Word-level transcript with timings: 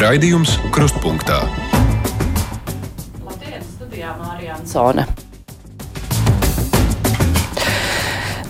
Raidījums 0.00 0.54
Krustpunktā. 0.72 1.42
Labdien, 3.20 3.60
studijā 3.74 4.14
Mārija 4.16 4.54
Ansone. 4.56 5.04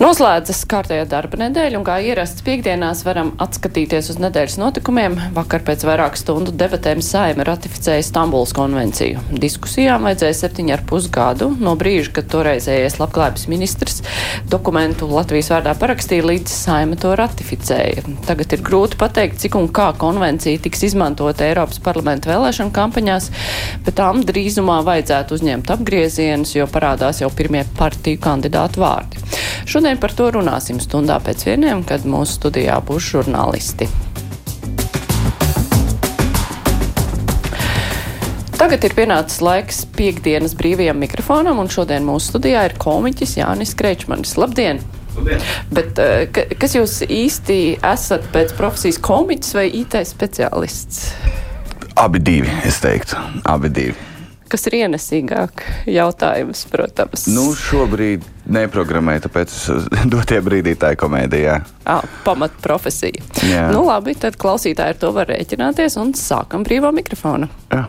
Noslēdzas 0.01 0.62
kārtējā 0.64 1.03
darba 1.05 1.37
nedēļa, 1.43 1.77
un 1.77 1.82
kā 1.85 1.98
ierasts 2.00 2.41
piekdienās 2.41 3.03
varam 3.05 3.35
atskatīties 3.45 4.07
uz 4.14 4.17
nedēļas 4.23 4.55
notikumiem. 4.57 5.19
Vakar 5.37 5.61
pēc 5.67 5.82
vairāku 5.85 6.17
stundu 6.17 6.55
debatēm 6.57 7.03
Saima 7.05 7.45
ratificēja 7.45 8.07
Stambuls 8.07 8.55
konvenciju. 8.57 9.21
Diskusijām 9.43 10.07
vajadzēja 10.09 10.39
septiņu 10.39 10.73
ar 10.73 10.85
pus 10.89 11.11
gadu 11.13 11.50
no 11.61 11.75
brīža, 11.77 12.14
kad 12.17 12.31
toreizējais 12.32 12.96
labklājības 12.96 13.45
ministrs 13.53 14.00
dokumentu 14.49 15.04
Latvijas 15.11 15.53
vārdā 15.53 15.76
parakstīja, 15.82 16.25
līdz 16.31 16.57
Saima 16.62 16.96
to 17.04 17.12
ratificēja. 17.21 18.07
Tagad 18.25 18.57
ir 18.57 18.64
grūti 18.64 18.96
pateikt, 19.04 19.37
cik 19.45 19.61
un 19.61 19.68
kā 19.68 19.90
konvencija 20.01 20.64
tiks 20.64 20.87
izmantota 20.89 21.45
Eiropas 21.51 21.82
parlamenta 21.85 22.32
vēlēšana 22.32 22.73
kampaņās, 22.81 23.29
bet 23.85 24.01
tām 24.01 24.25
drīzumā 24.25 24.81
vajadzētu 24.89 25.37
uzņemt 25.37 25.76
apgriezienus, 25.76 26.57
jo 26.57 26.64
parādās 26.73 27.21
jau 27.21 27.29
pirmie 27.37 27.67
partiju 27.76 28.25
kandidātu 28.25 28.81
vārdi. 28.81 29.29
Šodien 29.68 29.89
par 29.99 30.12
to 30.14 30.29
runāsim 30.36 30.79
stundā 30.82 31.17
pēc 31.25 31.43
vieniem, 31.49 31.82
kad 31.86 32.05
mūsu 32.06 32.36
studijā 32.36 32.77
būs 32.86 33.08
žurnālisti. 33.14 33.89
Tagad 38.61 38.84
ir 38.84 38.95
pienācis 38.95 39.41
laiks 39.42 39.81
piekdienas 39.97 40.55
brīvajam 40.58 41.00
mikrofonam, 41.00 41.62
un 41.62 41.72
šodien 41.72 42.05
mūsu 42.05 42.34
studijā 42.34 42.67
ir 42.69 42.77
komiķis 42.78 43.39
Jānis 43.41 43.72
Kreičmanis. 43.78 44.36
Labdien! 44.39 44.83
Labdien. 45.17 45.42
Bet, 45.73 45.98
ka, 46.37 46.45
kas 46.61 46.77
jūs 46.77 47.00
īsti 47.09 47.59
esat 47.81 48.28
pēc 48.34 48.55
profesijas 48.61 49.00
komiķis 49.03 49.56
vai 49.56 49.67
IT 49.81 49.98
speciālists? 50.12 51.09
Abi 51.98 52.22
divi, 52.22 52.53
es 52.69 52.78
teiktu, 52.84 53.19
abi 53.48 53.72
divi 53.72 54.09
kas 54.51 54.67
ir 54.69 54.79
ienesīgāk 54.83 55.65
jautājums, 55.91 56.65
protams. 56.73 57.27
Nu, 57.31 57.51
šobrīd 57.59 58.27
neprogrammēju, 58.51 59.25
tāpēc 59.29 59.55
dotie 60.15 60.41
brīdī 60.45 60.75
tā 60.81 60.95
ir 60.95 61.01
komēdijā. 61.01 61.61
Ah, 61.91 62.05
pamat 62.27 62.59
profesija. 62.65 63.25
Jā. 63.47 63.69
Nu, 63.75 63.84
labi, 63.89 64.17
tad 64.19 64.39
klausītāji 64.41 64.97
ar 64.97 65.01
to 65.01 65.15
var 65.17 65.31
rēķināties 65.31 65.98
un 66.03 66.15
sākam 66.19 66.67
brīvā 66.67 66.93
mikrofonu. 66.97 67.51
Jā. 67.73 67.87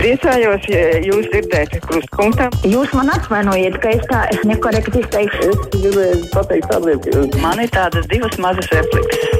Priecājos, 0.00 0.64
ja 0.72 0.84
jūs 1.04 1.26
dzirdēt 1.28 1.74
krustpunktā. 1.84 2.46
Jūs 2.64 2.94
man 2.96 3.10
atvainojiet, 3.12 3.76
ka 3.82 3.92
es 3.92 4.06
tā 4.08 4.22
es 4.32 4.40
nekorekti 4.48 5.02
izteikšu. 5.02 5.50
Es 5.52 5.66
gribēju 5.74 6.22
pateikt 6.32 6.72
ka 6.72 7.44
man 7.44 7.60
ir 7.60 7.68
tādas 7.74 8.08
divas 8.08 8.40
mazas 8.40 8.72
replikas. 8.72 9.39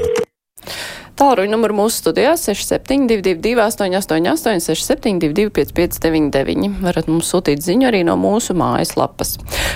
Tālruņa 1.21 1.53
numuru 1.53 1.75
mūsu 1.83 1.99
studijā 2.01 2.31
6722, 2.33 3.53
888, 3.61 4.63
672, 4.73 5.51
559, 5.53 6.79
varat 6.81 7.11
mums 7.11 7.29
sūtīt 7.29 7.61
ziņu 7.61 7.91
arī 7.91 7.99
no 8.07 8.15
mūsu 8.17 8.55
mājaslapas. 8.57 9.35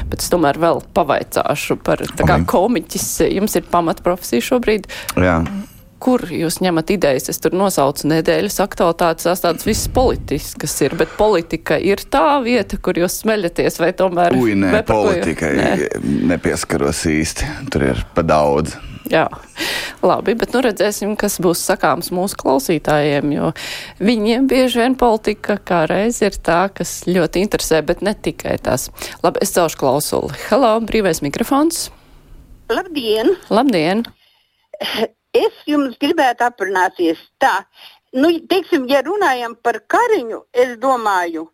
Bet 0.09 0.25
es 0.25 0.31
tomēr 0.33 0.57
vēl 0.63 0.81
pavaicāšu 0.97 1.77
par 1.85 2.01
tā 2.17 2.25
kā 2.25 2.39
komiķis. 2.49 3.05
Jums 3.35 3.59
ir 3.59 3.69
pamatprofesija 3.69 4.47
šobrīd. 4.47 4.89
Jā. 5.21 5.37
Kur 6.01 6.25
jūs 6.33 6.57
ņemat 6.65 6.95
idejas? 6.97 7.29
Es 7.29 7.37
tur 7.41 7.53
nosaucu 7.57 8.09
nedēļas 8.09 8.57
aktualitātes, 8.65 9.29
tās 9.29 9.45
tādas 9.45 9.69
visas 9.69 9.85
politiskas 9.93 10.73
ir, 10.81 10.97
bet 10.97 11.13
politika 11.17 11.77
ir 11.77 12.01
tā 12.09 12.39
vieta, 12.45 12.81
kur 12.81 12.97
jūs 12.97 13.21
smeļaties, 13.21 13.79
vai 13.85 13.93
tomēr? 13.93 14.33
Ui, 14.41 14.57
nē, 14.65 14.81
politikai 14.89 15.53
nē. 15.61 15.71
nepieskaros 16.33 17.05
īsti. 17.13 17.53
Tur 17.69 17.89
ir 17.93 18.05
pa 18.17 18.25
daudz. 18.25 18.75
Jā, 19.05 19.27
labi, 20.01 20.33
bet 20.33 20.55
nu 20.55 20.63
redzēsim, 20.65 21.11
kas 21.19 21.37
būs 21.43 21.61
sakāms 21.67 22.09
mūsu 22.15 22.39
klausītājiem, 22.41 23.35
jo 23.35 23.51
viņiem 24.01 24.47
bieži 24.49 24.81
vien 24.81 24.95
politika 24.97 25.59
kā 25.61 25.83
reiz 25.89 26.23
ir 26.25 26.33
tā, 26.41 26.63
kas 26.73 27.03
ļoti 27.05 27.43
interesē, 27.45 27.83
bet 27.85 28.01
ne 28.05 28.15
tikai 28.17 28.57
tās. 28.65 28.87
Labi, 29.21 29.43
es 29.45 29.53
celšu 29.53 29.77
klausuli. 29.83 30.33
Halo, 30.49 30.79
brīvais 30.89 31.21
mikrofons. 31.25 31.89
Labdien! 32.73 33.35
Labdien! 33.53 34.01
Es 35.35 35.57
jums 35.69 35.99
gribētu 36.01 36.47
aprunāties 36.47 37.19
tā. 37.43 37.59
Nu, 38.15 38.31
teiksim, 38.49 38.87
ja 38.89 39.03
runājam 39.05 39.53
par 39.61 39.81
Kariņu, 39.91 40.45
es 40.55 40.77
domāju, 40.81 41.49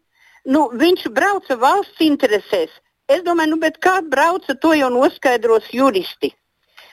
nu, 0.47 0.67
viņš 0.77 1.07
brauca 1.11 1.57
valsts 1.59 2.03
interesēs. 2.05 2.71
Es 3.11 3.25
domāju, 3.25 3.57
nu, 3.57 3.71
kā 3.81 3.97
brauca, 4.07 4.55
to 4.55 4.71
jau 4.77 4.91
noskaidros 4.93 5.67
juristi. 5.75 6.31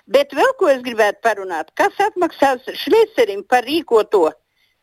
Bet 0.08 0.32
vēl 0.32 0.54
ko 0.60 0.70
es 0.72 0.80
gribētu 0.84 1.20
parunāt, 1.24 1.72
kas 1.76 1.96
atmaksās 2.00 2.64
Šveicerim 2.80 3.42
par 3.44 3.66
rīkoto 3.68 4.30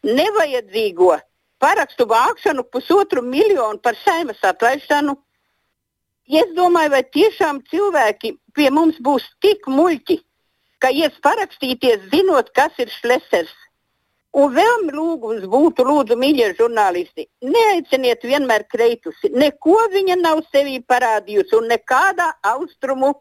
nevajadzīgo 0.06 1.16
parakstu 1.60 2.06
vākšanu 2.10 2.66
pusotru 2.70 3.24
miljonu 3.26 3.82
par 3.82 3.98
saimas 4.04 4.44
atlaišanu. 4.46 5.16
Es 6.42 6.52
domāju, 6.58 6.92
vai 6.94 7.04
tiešām 7.18 7.62
cilvēki 7.72 8.36
pie 8.58 8.70
mums 8.74 8.98
būs 9.02 9.26
tik 9.42 9.68
muļķi, 9.70 10.18
ka 10.82 10.90
ies 10.94 11.18
parakstīties, 11.26 12.10
zinot, 12.14 12.52
kas 12.54 12.78
ir 12.82 12.94
šlesers. 12.94 13.54
Un 14.36 14.52
vēl 14.52 14.90
lūgums 14.92 15.46
būtu, 15.48 15.86
lūdzu, 15.88 16.18
mīļie 16.20 16.52
žurnālisti, 16.58 17.28
neaiciniet 17.42 18.26
vienmēr 18.28 18.66
kreitusi. 18.68 19.32
Neko 19.32 19.78
viņa 19.94 20.18
nav 20.20 20.42
sevī 20.52 20.82
parādījusi, 20.84 21.56
un 21.56 21.70
nekādā 21.72 22.34
austrumu 22.52 23.14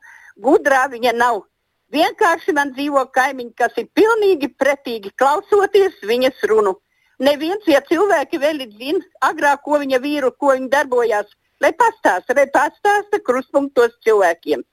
gudrā 0.42 0.88
viņa 0.90 1.12
nav. 1.20 1.44
Vienkārši 1.92 2.54
man 2.56 2.72
dzīvo 2.74 3.04
kaimiņi, 3.14 3.52
kas 3.58 3.76
ir 3.78 3.90
pilnīgi 3.94 4.48
pretīgi 4.58 5.12
klausoties 5.20 6.00
viņas 6.06 6.44
runu. 6.50 6.76
Neviens, 7.22 7.66
ja 7.70 7.80
cilvēki 7.84 8.40
vēl 8.42 8.64
zina 8.74 9.04
agrāk, 9.22 9.62
ko 9.62 9.78
viņa 9.82 10.00
vīru, 10.02 10.32
ko 10.34 10.56
viņa 10.56 10.70
darbojās, 10.72 11.28
lai 11.62 11.70
pastāsta, 11.78 12.34
lai 12.34 12.48
pastāsta 12.50 13.20
krustpunktos 13.22 13.94
cilvēkiem. 14.06 14.64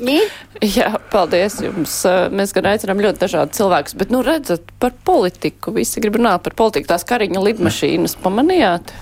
Mīl? 0.00 0.30
Jā, 0.64 0.94
paldies 1.12 1.58
jums. 1.60 1.92
Mēs 2.32 2.54
gan 2.56 2.70
aicinām 2.72 3.02
ļoti 3.04 3.20
dažādu 3.20 3.56
cilvēkus, 3.58 3.96
bet, 4.00 4.12
nu, 4.14 4.22
redzat, 4.24 4.72
par 4.80 4.94
politiku. 5.04 5.74
Visi 5.76 6.00
grib 6.00 6.16
runāt 6.16 6.44
par 6.46 6.56
politiku. 6.56 6.88
Tās 6.88 7.04
kariņa 7.08 7.42
lidmašīnas 7.44 8.16
pamanījāt? 8.24 8.94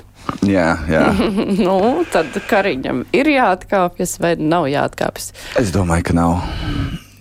Jā, 0.45 0.73
jā. 0.91 1.05
nu, 1.67 1.79
tad 2.13 2.35
kariņam 2.51 3.07
ir 3.17 3.31
jāatkāpjas 3.31 4.19
vai 4.23 4.35
nav 4.41 4.67
jāatkāpjas? 4.73 5.31
Es 5.61 5.71
domāju, 5.75 6.11
ka 6.11 6.19
nav. 6.19 6.43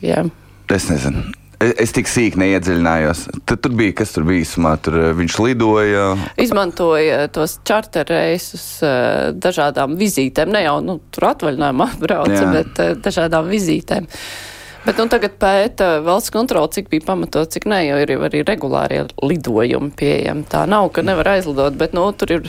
Jā. 0.03 0.23
Es 0.73 0.89
nezinu. 0.91 1.25
Es 1.57 1.89
tik 1.89 2.05
sīki 2.05 2.37
neiedziļinājos. 2.37 3.23
Tad 3.49 3.63
tur 3.65 3.73
bija, 3.79 3.95
kas 3.97 4.11
tur 4.13 4.27
bija 4.27 4.43
īsumā. 4.43 4.75
Tur 4.85 4.99
eh, 4.99 5.07
viņš 5.17 5.37
lidoja. 5.41 6.03
Izmantoja 6.37 7.23
tos 7.33 7.55
čarterreisus 7.65 8.65
eh, 8.85 9.31
dažādām 9.33 9.95
vizītēm. 9.97 10.53
Ne 10.53 10.61
jau 10.67 10.75
nu, 10.85 10.99
tur 11.13 11.31
atvaļinājumā 11.31 11.89
brauca, 12.03 12.43
Jā. 12.43 12.51
bet 12.59 12.83
eh, 12.83 12.93
dažādām 13.01 13.49
vizītēm. 13.49 14.05
Bet 14.87 15.01
nu, 15.01 15.03
tagad 15.11 15.33
pēta 15.35 15.87
valsts 15.99 16.31
kontrola, 16.31 16.69
cik 16.71 16.85
bija 16.87 17.03
pamatot, 17.09 17.49
cik 17.51 17.65
ne, 17.67 17.81
jo 17.89 17.97
ir 17.99 18.13
jau 18.13 18.21
arī 18.23 18.39
regulārie 18.47 19.01
lidojumi 19.19 19.91
pieejami. 19.99 20.45
Tā 20.47 20.61
nav, 20.69 20.87
ka 20.95 21.03
nevar 21.03 21.33
aizlidot, 21.33 21.75
bet 21.75 21.91
nu, 21.97 22.05
tur 22.15 22.31
ir 22.37 22.47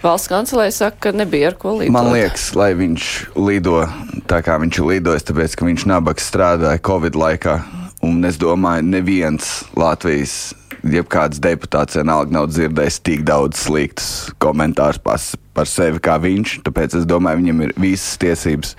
valsts 0.00 0.30
kancelē 0.32 0.70
saka, 0.72 1.10
ka 1.10 1.12
nebija 1.12 1.52
ar 1.52 1.58
ko 1.60 1.74
lidot. 1.76 1.92
Man 1.92 2.08
liekas, 2.14 2.46
lai 2.56 2.70
viņš 2.78 3.08
lido 3.36 3.82
tā, 4.30 4.40
kā 4.46 4.56
viņš 4.62 4.80
ir 4.80 4.90
lidojis, 4.94 5.28
tāpēc, 5.28 5.58
ka 5.60 5.68
viņš 5.68 5.84
nabaks 5.92 6.30
strādāja 6.32 6.80
Covid 6.88 7.20
laikā. 7.20 7.58
Un 8.04 8.24
es 8.24 8.40
domāju, 8.40 8.88
neviens 8.88 9.52
Latvijas 9.76 10.54
jebkāds 10.88 11.40
deputāts 11.44 11.96
vienalga 12.00 12.32
nav 12.32 12.48
dzirdējis 12.48 13.00
tik 13.04 13.26
daudz 13.28 13.60
sliktus 13.60 14.08
komentārus 14.40 15.00
par 15.04 15.68
sevi 15.68 16.00
kā 16.04 16.16
viņš. 16.20 16.62
Tāpēc 16.64 16.96
es 17.00 17.04
domāju, 17.08 17.42
viņam 17.44 17.62
ir 17.66 17.76
visas 17.76 18.16
tiesības 18.24 18.74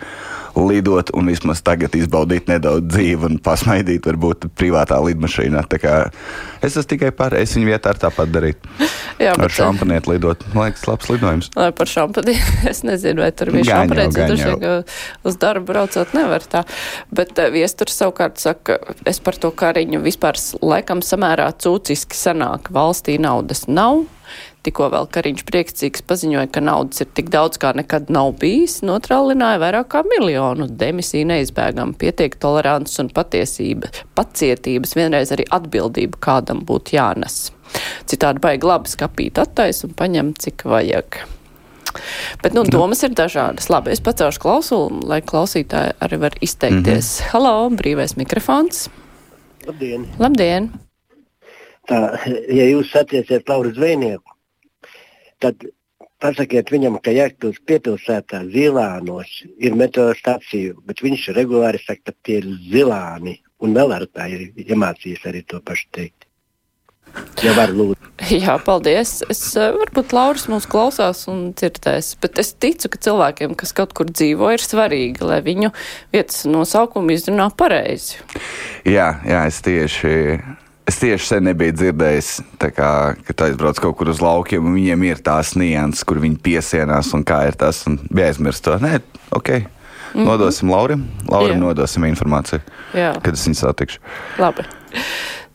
lidot 0.56 1.12
un 1.16 1.30
vismaz 1.30 1.62
tagad 1.66 1.96
izbaudīt 1.98 2.50
nedaudz 2.50 2.88
dzīvi 2.88 3.30
un 3.30 3.40
pasmaidīt, 3.44 4.06
varbūt 4.08 4.48
privātā 4.56 4.98
lidmašīnā. 5.04 5.66
Es 6.64 6.76
esmu 6.76 6.88
tikai 6.96 7.12
par, 7.16 7.36
es 7.38 7.56
viņu 7.58 7.70
vietā 7.70 7.92
ar 7.94 8.00
tāpat 8.06 8.32
darītu. 8.32 8.72
Jā, 9.26 9.36
ar 9.40 9.52
šampanieti 9.52 10.12
lidot. 10.12 10.44
Man 10.54 10.70
liekas, 10.70 10.88
labs 10.90 11.12
lidojums. 11.12 11.52
Lai 11.56 11.70
par 11.76 11.92
šampanieti, 11.92 12.58
es 12.72 12.84
nezinu, 12.88 13.24
vai 13.24 13.32
tur 13.36 13.52
bija 13.56 13.82
šampanieti, 13.82 14.26
tur 14.32 14.42
šeit 14.42 15.28
uz 15.28 15.40
darbu 15.42 15.72
braucot 15.72 16.16
nevar 16.18 16.44
tā. 16.50 16.66
Bet 17.16 17.36
uh, 17.40 17.52
viesturs 17.54 18.00
savukārt 18.00 18.42
saka, 18.44 18.80
es 19.08 19.22
par 19.24 19.40
to 19.40 19.52
kariņu 19.56 20.04
vispār 20.06 20.40
laikam 20.64 21.04
samērā 21.06 21.52
cūciski 21.64 22.18
sanāk. 22.18 22.72
Valstī 22.76 23.20
naudas 23.22 23.66
nav 23.68 24.06
Tikko 24.66 24.88
vēl 24.94 25.08
Kariņš 25.14 25.44
priekšcīgs 25.46 26.04
paziņoja, 26.10 26.48
ka 26.54 26.62
naudas 26.64 27.04
ir 27.04 27.10
tik 27.18 27.30
daudz, 27.34 27.60
kā 27.62 27.70
nekad 27.78 28.10
nav 28.14 28.32
bijis, 28.42 28.80
notrālināja 28.86 29.60
vairāk 29.62 29.92
kā 29.94 30.02
miljonu. 30.08 30.66
Demisija 30.82 31.28
neizbēgama, 31.30 31.94
pietiek 32.02 32.34
tolerants 32.42 32.98
un 33.04 33.12
patiesība, 33.14 33.92
pacietības, 34.18 34.96
vienreiz 34.98 35.34
arī 35.36 35.46
atbildība 35.54 36.18
kādam 36.28 36.64
būtu 36.66 36.98
jānes. 36.98 37.52
Citādi 38.10 38.42
baigi 38.42 38.66
labi 38.66 38.90
skapīt 38.90 39.42
attais 39.42 39.84
un 39.86 39.94
paņemt, 39.98 40.42
cik 40.42 40.66
vajag. 40.70 41.22
Bet, 42.42 42.56
nu, 42.58 42.66
domas 42.68 43.06
ir 43.08 43.14
dažādas. 43.16 43.70
Labi, 43.72 43.94
es 43.94 44.02
pacelšu 44.04 44.42
klausulu, 44.44 45.04
lai 45.08 45.22
klausītāji 45.24 45.94
arī 46.04 46.20
var 46.26 46.40
izteikties. 46.42 47.20
Mm 47.20 47.26
-hmm. 47.26 47.30
Halo, 47.32 47.70
brīvais 47.70 48.18
mikrofons. 48.18 48.90
Labdien! 49.68 50.10
Labdien! 50.20 50.74
tā, 51.90 52.00
ja 52.52 52.68
jūs 52.70 52.92
satiesiet 52.94 53.50
Lauru 53.50 53.74
Zvejnieku, 53.76 54.35
tad 55.44 55.66
pasakiet 56.24 56.72
viņam, 56.74 57.00
ka 57.04 57.14
Jēkabūras 57.16 57.64
piepilsētā 57.70 58.44
Zilānos 58.52 59.32
ir 59.58 59.76
meteostacija, 59.78 60.76
bet 60.88 61.04
viņš 61.06 61.32
regulāri 61.38 61.82
saka, 61.84 62.12
ka 62.12 62.18
tie 62.26 62.40
ir 62.44 62.54
zilāni. 62.70 63.40
Un 63.64 63.72
Melārtā 63.72 64.28
ir 64.28 64.50
iemācījies 64.60 65.24
arī 65.30 65.42
to 65.48 65.62
pašu 65.64 65.88
teikt. 65.96 66.26
Ja 67.44 67.54
var 67.56 67.72
lūdzu. 67.72 67.96
Jā, 68.44 68.58
paldies. 68.64 69.22
Es 69.32 69.42
eh, 69.56 69.70
varbūt 69.76 70.12
Lauris 70.16 70.48
mūs 70.52 70.68
klausās 70.68 71.26
un 71.32 71.50
dzirdēs, 71.56 72.14
bet 72.24 72.40
es 72.42 72.52
ticu, 72.60 72.92
ka 72.92 73.00
cilvēkiem, 73.08 73.56
kas 73.60 73.72
kaut 73.76 73.96
kur 73.96 74.10
dzīvo, 74.12 74.52
ir 74.56 74.64
svarīgi, 74.64 75.24
lai 75.24 75.40
viņu 75.46 75.72
vietas 76.16 76.44
nosaukumu 76.50 77.16
izrunā 77.16 77.48
pareizi. 77.56 78.20
Jā, 78.88 79.14
jā, 79.28 79.46
es 79.48 79.62
tieši 79.66 80.14
Es 80.86 81.00
tieši 81.02 81.26
sen 81.26 81.48
nebiju 81.48 81.74
dzirdējis, 81.74 82.28
kā, 82.62 82.90
kad 83.26 83.44
aizbrauc 83.48 83.80
kaut 83.82 83.96
kur 83.98 84.12
uz 84.12 84.20
laukiem, 84.22 84.68
un 84.70 84.76
viņiem 84.78 85.06
ir 85.08 85.22
tās 85.26 85.56
nianses, 85.58 86.06
kur 86.06 86.20
viņi 86.22 86.38
piesienās 86.46 87.10
un 87.18 87.24
kā 87.26 87.40
ir 87.50 87.58
tas. 87.58 87.82
Bija 88.14 88.30
aizmirst 88.30 88.64
to. 88.68 88.78
Nē, 88.82 89.00
ok. 89.34 89.50
Mm 89.50 90.22
-hmm. 90.22 90.26
Nodosim 90.30 90.70
Laurim. 90.70 91.08
Laurim 91.28 91.58
Jā. 91.58 91.60
nodosim 91.60 92.04
informāciju, 92.06 92.62
Jā. 92.94 93.22
kad 93.22 93.34
es 93.34 93.48
viņu 93.48 93.56
satikšu. 93.56 94.00
Labi. 94.38 94.64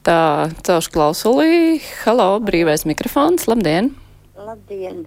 Tā, 0.02 0.50
celšu 0.62 0.90
klausulī. 0.90 1.80
Halo, 2.04 2.40
brīvais 2.40 2.84
mikrofons. 2.84 3.46
Labdien! 3.46 3.94
Labdien! 4.36 5.06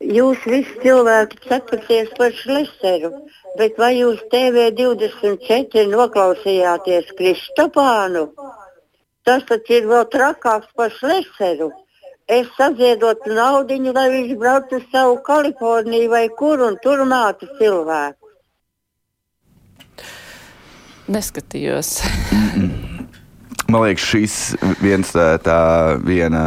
Jūs 0.00 0.44
visi 0.46 0.74
cilvēki 0.82 1.38
cepaties 1.48 2.08
par 2.18 2.32
šleseru, 2.32 3.10
bet 3.58 3.78
vai 3.78 3.98
jūs 3.98 4.20
TV24 4.32 5.86
noklausījāties 5.90 7.10
Kristopānu? 7.18 8.28
Tas 9.28 9.42
taču 9.44 9.74
ir 9.76 9.88
vēl 9.90 10.06
trakāks 10.08 10.70
par 10.72 10.88
šleseru. 10.94 11.66
Es 12.32 12.48
saziedotu 12.56 13.34
naudu, 13.36 13.76
lai 13.92 14.06
viņš 14.14 14.30
brauktu 14.40 14.78
uz 14.80 14.86
savu 14.92 15.18
Kaliforniju 15.24 16.08
vai 16.08 16.22
kur 16.38 16.62
un 16.64 16.78
tur 16.80 17.02
mātu 17.04 17.48
cilvēku. 17.58 18.32
Neskatījos. 21.12 21.98
Man 23.68 23.84
liekas, 23.84 24.06
šis 24.14 24.38
viens 24.80 25.12
tā, 25.12 25.34
tā 25.44 25.60
viena 26.00 26.44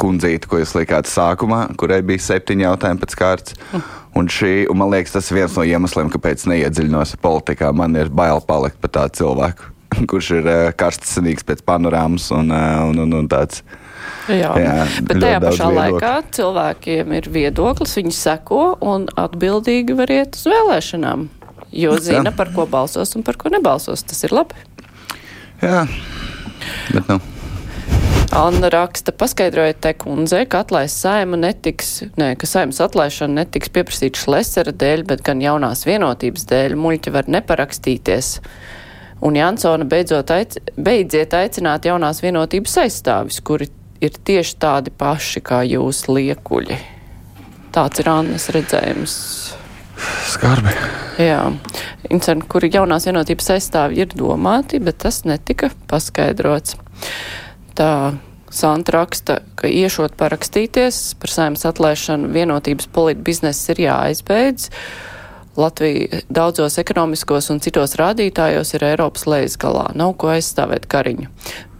kundzīte, 0.00 0.48
ko 0.48 0.62
jūs 0.62 0.72
likāt 0.78 1.12
sākumā, 1.12 1.66
kurai 1.76 2.00
bija 2.00 2.24
septiņi 2.24 2.64
jautājumi 2.64 3.04
pēc 3.04 3.18
kārtas. 3.20 3.60
Un, 4.16 4.32
šī, 4.32 4.54
un 4.72 4.80
man 4.80 4.94
liekas, 4.94 5.12
tas 5.18 5.28
ir 5.28 5.42
viens 5.42 5.60
no 5.60 5.68
iemesliem, 5.68 6.08
kāpēc 6.14 6.46
neiedziļinos 6.48 7.18
politikā. 7.20 7.68
Man 7.76 8.00
ir 8.00 8.08
bail 8.08 8.40
palikt 8.48 8.80
par 8.80 8.96
tādu 8.96 9.20
cilvēku. 9.20 9.73
kurš 10.10 10.30
ir 10.40 10.50
uh, 10.50 10.68
karstasinīgs 10.76 11.46
pēc 11.46 11.64
panorāmas 11.66 12.30
un, 12.34 12.52
uh, 12.54 12.84
un, 12.90 13.02
un, 13.06 13.18
un 13.20 13.30
tāds. 13.30 13.64
Jā, 14.28 14.54
jā 14.56 14.74
bet 15.04 15.20
tajā 15.20 15.40
pašā 15.42 15.68
viedokļu. 15.68 15.80
laikā 15.80 16.12
cilvēkiem 16.36 17.12
ir 17.18 17.28
viedoklis, 17.32 17.96
viņi 18.00 18.14
seko 18.16 18.62
un 18.84 19.06
atbildīgi 19.20 19.96
var 19.98 20.12
iet 20.12 20.38
uz 20.38 20.46
vēlēšanām, 20.48 21.28
jo 21.84 21.98
zina, 22.00 22.30
jā. 22.30 22.36
par 22.36 22.52
ko 22.56 22.64
balsos 22.70 23.14
un 23.18 23.26
par 23.26 23.40
ko 23.40 23.52
nebalsos. 23.52 24.04
Tas 24.08 24.24
ir 24.24 24.34
labi. 24.36 24.56
Jā, 25.60 25.84
bet 26.92 27.12
nu. 27.12 27.20
Anna 28.34 28.66
raksta, 28.72 29.12
paskaidrojiet 29.14 29.78
te 29.84 29.92
kundzei, 29.94 30.42
ka 30.50 30.64
atlaist 30.64 30.98
saimu 31.04 31.36
netiks, 31.38 32.00
ne, 32.18 32.32
ka 32.40 32.48
saimas 32.50 32.80
atlaišana 32.82 33.44
netiks 33.44 33.70
pieprasīta 33.70 34.18
šlesera 34.18 34.72
dēļ, 34.74 35.04
bet 35.06 35.22
gan 35.26 35.42
jaunās 35.44 35.84
vienotības 35.86 36.48
dēļ. 36.50 36.74
Muļķi 36.80 37.12
var 37.14 37.28
neparakstīties. 37.30 38.32
Un 39.24 39.38
Jansona 39.38 39.86
beidzot 39.88 40.30
aic, 40.34 40.58
beidziet 40.76 41.32
aicināt 41.36 41.86
jaunās 41.88 42.20
vienotības 42.20 42.76
aizstāvis, 42.82 43.40
kuri 43.40 43.70
ir 44.04 44.18
tieši 44.24 44.58
tādi 44.60 44.92
paši 44.92 45.40
kā 45.44 45.62
jūs 45.64 46.04
liekuļi. 46.10 46.76
Tāds 47.74 48.02
ir 48.02 48.10
Annas 48.12 48.50
redzējums. 48.54 49.14
Skarbi. 50.28 50.74
Jā, 51.22 51.40
incerni, 52.12 52.44
kuri 52.50 52.68
jaunās 52.74 53.06
vienotības 53.08 53.52
aizstāvi 53.56 54.02
ir 54.02 54.12
domāti, 54.12 54.82
bet 54.82 55.00
tas 55.06 55.22
netika 55.24 55.70
paskaidrots. 55.90 56.76
Tā 57.78 57.90
Santa 58.54 58.92
raksta, 58.94 59.40
ka 59.58 59.66
iešot 59.66 60.14
parakstīties 60.18 61.16
par 61.18 61.32
saimnes 61.32 61.64
atlaišanu 61.66 62.28
vienotības 62.36 62.86
politbizness 62.94 63.72
ir 63.72 63.80
jāaizbeidz. 63.88 64.68
Latvija 65.56 66.22
daudzos 66.28 66.78
ekonomiskos 66.82 67.50
un 67.54 67.60
citos 67.62 67.94
rādītājos 68.00 68.74
ir 68.74 68.84
Eiropas 68.88 69.28
lejas 69.30 69.54
galā. 69.60 69.86
Nav 69.94 70.16
ko 70.18 70.32
aizstāvēt 70.34 70.88
kariņu. 70.90 71.28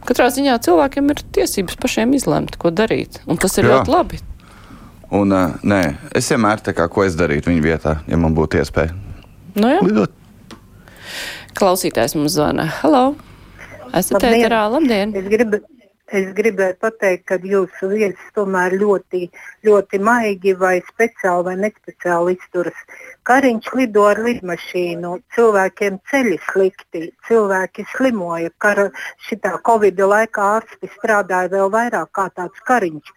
Katrā 0.04 0.28
ziņā 0.30 0.58
cilvēkiem 0.62 1.10
ir 1.10 1.22
tiesības 1.34 1.78
pašiem 1.80 2.12
izlemt, 2.14 2.58
ko 2.60 2.70
darīt, 2.70 3.22
un 3.26 3.40
tas 3.40 3.56
ir 3.58 3.66
Jā. 3.66 3.78
ļoti 3.78 3.94
labi. 3.94 4.20
Un, 5.14 5.32
uh, 5.32 5.56
nē, 5.64 5.80
es 6.16 6.28
vienmēr 6.32 6.60
tā 6.64 6.74
kā 6.76 6.86
ko 6.92 7.06
es 7.06 7.16
darītu 7.16 7.50
viņa 7.50 7.64
vietā, 7.64 7.96
ja 8.10 8.18
man 8.20 8.36
būtu 8.36 8.60
iespēja. 8.60 8.92
Nu, 9.54 9.70
jā. 9.70 9.80
Lidot. 9.86 10.14
Klausītājs 11.54 12.16
mums 12.18 12.34
zvana. 12.36 12.66
Halo! 12.82 13.14
Esat 13.94 14.26
ēterā, 14.26 14.66
labdien! 14.74 15.14
Es 15.14 15.28
gribu, 15.30 15.62
Es 16.12 16.26
gribēju 16.36 16.76
pateikt, 16.84 17.24
ka 17.30 17.38
jūsu 17.40 17.88
viesis 17.88 18.32
tomēr 18.36 18.76
ļoti, 18.76 19.24
ļoti 19.64 20.00
maigi 20.04 20.52
vai 20.60 20.76
speciāli 20.84 21.46
vai 21.48 21.54
nespeciāli 21.62 22.36
izturas. 22.36 22.76
Kariņš 23.24 23.70
lido 23.78 24.02
ar 24.04 24.18
lidmašīnu, 24.20 25.10
cilvēkiem 25.32 25.96
ceļi 26.10 26.36
slikti, 26.44 27.06
cilvēki 27.28 27.86
slimoja. 27.94 28.50
Kara, 28.60 28.90
šitā 29.24 29.54
Covid 29.64 30.02
laikā 30.12 30.48
ārsti 30.58 30.90
strādāja 30.98 31.48
vēl 31.54 31.72
vairāk 31.72 32.10
kā 32.18 32.26
tāds 32.36 32.60
kariņš. 32.68 33.12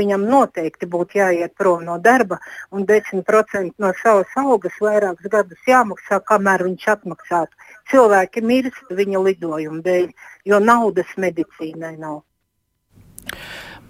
Viņam 0.00 0.24
noteikti 0.24 0.88
būtu 0.88 1.20
jāiet 1.20 1.52
prom 1.58 1.84
no 1.84 1.98
darba 2.00 2.40
un 2.72 2.86
10% 2.88 3.76
no 3.76 3.92
savas 4.00 4.32
algas 4.40 4.80
vairākus 4.80 5.28
gadus 5.36 5.68
jāmaksā, 5.68 6.22
kamēr 6.32 6.64
viņš 6.70 6.88
atmaksātu. 6.96 7.72
Cilvēki 7.92 8.44
mirst 8.48 8.88
viņa 8.90 9.24
lidojuma 9.28 9.82
dēļ 9.84 10.12
jo 10.48 10.60
naudas 10.64 11.12
medicīnai 11.16 11.98
nav. 12.00 12.22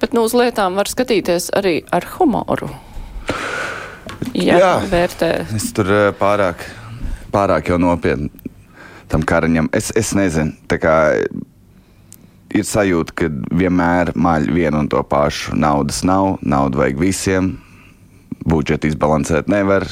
Bet 0.03 0.17
nu, 0.17 0.27
uz 0.27 0.35
lietām 0.35 0.75
var 0.75 0.91
skatīties 0.91 1.53
arī 1.55 1.85
ar 1.95 2.07
humoru. 2.17 2.73
Jā, 4.35 4.59
Jā 4.61 4.73
vērtē. 4.91 5.33
Es 5.57 5.71
tur 5.77 5.91
eh, 5.93 6.09
pārāk, 6.19 6.65
pārāk 7.35 7.73
jau 7.73 7.81
nopietni 7.83 8.31
tam 9.13 9.25
karaņam. 9.29 9.69
Es, 9.77 9.91
es 9.99 10.15
nezinu, 10.17 10.55
tā 10.71 10.79
kā 10.81 10.97
ir 12.53 12.67
sajūta, 12.69 13.17
ka 13.17 13.31
vienmēr 13.53 14.15
maļ 14.17 14.49
vienu 14.53 14.85
un 14.85 14.91
to 14.93 15.03
pašu. 15.05 15.57
Naudas 15.59 16.03
nav, 16.09 16.39
naudu 16.41 16.81
vajag 16.81 17.01
visiem, 17.01 17.51
budžetu 18.49 18.91
izbalansēt 18.91 19.51
nevar, 19.53 19.87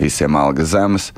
visiem 0.00 0.38
algas 0.38 0.74
zemes. 0.74 1.12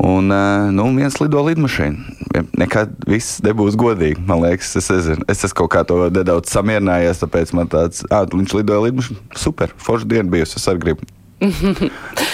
Un 0.00 0.32
eh, 0.32 0.70
nu, 0.72 0.86
viens 0.96 1.18
lido 1.20 1.42
lidmašīnu. 1.44 2.16
Nekad 2.56 2.94
viss 3.10 3.42
nebūs 3.44 3.76
godīgi. 3.76 4.22
Man 4.24 4.40
liekas, 4.46 4.72
es, 4.80 4.88
esmu, 4.94 5.26
es 5.28 5.44
esmu 5.44 5.58
kaut 5.60 5.74
kā 5.74 5.84
to 5.84 6.06
nedaudz 6.08 6.54
samierinājies. 6.54 7.20
Tāpēc 7.20 7.52
man 7.58 7.68
tāds, 7.68 8.06
ah, 8.08 8.24
viņš 8.24 8.56
lidoja 8.62 8.86
lidmašīnu. 8.86 9.20
Super, 9.36 9.74
forša 9.76 10.08
diena 10.08 10.32
bijusi. 10.32 10.56
Es 10.56 10.70
arī 10.72 10.86
gribu. 10.86 11.10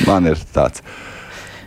Man 0.09 0.33
ir 0.33 0.41
tāds. 0.55 0.83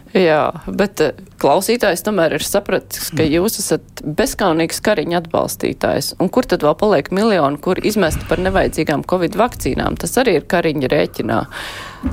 Jā, 0.10 0.50
bet 0.66 1.02
eh, 1.06 1.18
klausītājs 1.42 2.02
tomēr 2.02 2.34
ir 2.40 2.46
sapratis, 2.46 3.12
ka 3.14 3.26
jūs 3.28 3.60
esat 3.62 4.02
bezkaunīgs 4.02 4.82
kariņa 4.82 5.20
atbalstītājs. 5.22 6.16
Un 6.24 6.32
kur 6.34 6.48
tad 6.50 6.66
vēl 6.66 6.74
paliek 6.80 7.12
miljoni, 7.14 7.60
kur 7.62 7.78
izmest 7.86 8.24
par 8.30 8.42
nevajadzīgām 8.42 9.04
covid 9.10 9.38
vakcīnām? 9.38 10.00
Tas 10.02 10.18
arī 10.22 10.40
ir 10.40 10.48
kariņa 10.50 10.90
rēķinā. 10.90 11.40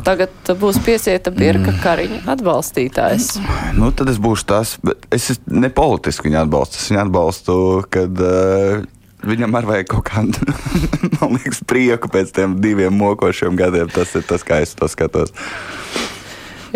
Tagad 0.05 0.53
būs 0.61 0.83
piesieta 0.85 1.33
birka 1.33 1.71
mm. 1.73 1.81
kariņa 1.87 2.21
atbalstītājs. 2.35 3.31
Nu, 3.79 3.89
tad 3.97 4.13
es 4.13 4.21
būšu 4.21 4.49
tas, 4.53 4.77
bet 4.85 5.09
es 5.15 5.33
ne 5.49 5.73
politiski 5.73 6.29
viņu 6.29 6.43
atbalstu. 6.43 6.83
Es 6.83 6.93
viņu 6.93 7.03
atbalstu, 7.07 7.59
kad 7.97 8.21
uh, 8.21 8.85
viņam 9.27 9.57
arī 9.59 9.71
vajag 9.71 9.89
kaut 9.91 10.07
kādu, 10.09 10.55
man 11.19 11.37
liekas, 11.37 11.63
prieku 11.67 12.11
pēc 12.13 12.33
tiem 12.37 12.59
diviem 12.63 12.95
mokošiem 12.97 13.59
gadiem. 13.59 13.91
Tas 13.93 14.15
ir 14.19 14.27
tas, 14.29 14.45
kā 14.47 14.61
es 14.65 14.77
to 14.79 14.89
skatos. 14.91 15.35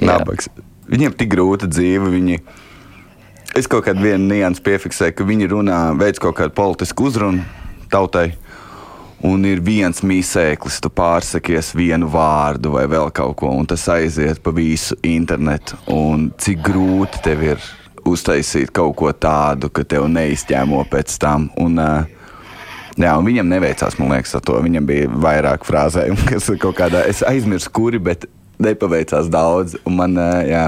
Nabaks. 0.00 0.50
Viņiem 0.90 1.14
tik 1.16 1.30
grūta 1.34 1.68
dzīve. 1.70 2.10
Viņi, 2.10 2.40
es 3.58 3.70
kaut 3.70 3.86
kādā 3.86 4.02
vienā 4.02 4.40
niansē 4.40 4.64
piefiksēju, 4.66 5.16
ka 5.18 5.26
viņi 5.28 5.50
runā, 5.52 5.80
veids 6.00 6.22
kaut 6.22 6.38
kādu 6.40 6.56
politisku 6.56 7.10
uzrunu 7.10 7.44
tautai. 7.92 8.32
Un 9.26 9.42
ir 9.44 9.60
viens 9.60 9.98
mīsēklis, 10.00 10.78
tu 10.80 10.88
pārsakies 10.96 11.74
vienu 11.76 12.06
vārdu 12.08 12.70
vai 12.72 12.86
vēl 12.88 13.10
kaut 13.12 13.34
ko, 13.42 13.50
un 13.52 13.66
tas 13.68 13.82
aiziet 13.92 14.40
pa 14.40 14.52
visu 14.56 14.96
internetu. 15.04 15.76
Un 15.92 16.30
cik 16.40 16.62
grūti 16.64 17.20
tev 17.26 17.44
ir 17.44 17.66
uztaisīt 18.08 18.72
kaut 18.72 18.96
ko 18.96 19.12
tādu, 19.12 19.68
ka 19.68 19.84
tev 19.84 20.08
neizķēmo 20.08 20.86
pēc 20.88 21.18
tam. 21.20 21.50
Un, 21.60 21.76
uh, 21.76 22.19
Jā, 23.00 23.14
un 23.16 23.24
viņam 23.24 23.48
neveicās, 23.48 23.96
man 24.00 24.12
liekas, 24.14 24.34
ar 24.36 24.44
to. 24.44 24.58
Viņam 24.64 24.88
bija 24.88 25.10
vairāk 25.24 25.64
frāzējumu, 25.68 26.26
kas 26.30 26.50
kaut 26.60 26.76
kādā, 26.80 27.04
es 27.08 27.24
aizmirsu, 27.26 27.72
kuri, 27.76 28.00
bet 28.10 28.26
nepaveicās 28.60 29.30
daudz. 29.32 29.78
Man, 29.88 30.18
jā, 30.46 30.66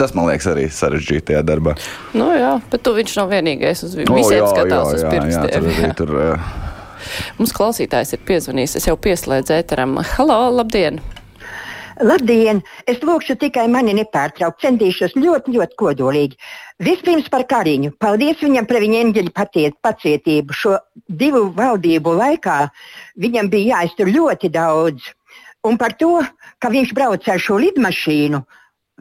tas 0.00 0.12
man 0.16 0.28
liekas 0.28 0.50
arī 0.52 0.66
sarežģīti 0.72 1.30
tajā 1.32 1.46
darbā. 1.48 1.76
Nu, 2.16 2.28
jā, 2.36 2.58
bet 2.72 2.84
tu 2.84 2.92
viņš 2.96 3.16
nav 3.22 3.32
vienīgais. 3.32 3.86
Uz 3.88 3.96
visiem 3.96 4.18
oh, 4.18 4.34
jā, 4.36 4.50
skatās 4.52 4.92
jā, 4.92 4.98
uz 4.98 5.08
pirkstiem. 5.08 5.72
Jā, 5.72 5.96
tur 5.96 6.12
arī, 6.18 6.36
tur, 6.42 6.68
Mums 7.38 7.54
klausītājs 7.56 8.14
ir 8.14 8.22
piezvanījis. 8.28 8.76
Es 8.78 8.86
jau 8.86 8.94
pieslēdzu 9.00 9.56
ēteram. 9.56 9.98
Halo, 10.14 10.38
labdien! 10.54 11.00
Labdien! 12.02 12.62
Es 12.88 13.02
lūkšu 13.04 13.36
tikai 13.42 13.66
mani 13.70 13.94
nepārtraukt. 13.98 14.62
Centīšos 14.64 15.16
ļoti, 15.18 15.56
ļoti 15.56 15.78
kodolīgi. 15.78 16.38
Vispirms 16.80 17.28
par 17.28 17.44
Kariņu. 17.48 17.92
Paldies 18.00 18.40
viņam 18.40 18.66
par 18.66 18.80
viņa 18.80 19.02
eņģeļa 19.04 19.72
pacietību. 19.84 20.56
Šo 20.56 20.78
divu 21.08 21.50
valdību 21.56 22.14
laikā 22.16 22.58
viņam 23.20 23.50
bija 23.52 23.76
jāiztur 23.76 24.08
ļoti 24.08 24.48
daudz. 24.52 25.12
Un 25.68 25.78
par 25.78 25.94
to, 25.94 26.22
ka 26.58 26.72
viņš 26.72 26.94
brauc 26.96 27.28
ar 27.28 27.38
šo 27.38 27.60
lidmašīnu, 27.62 28.40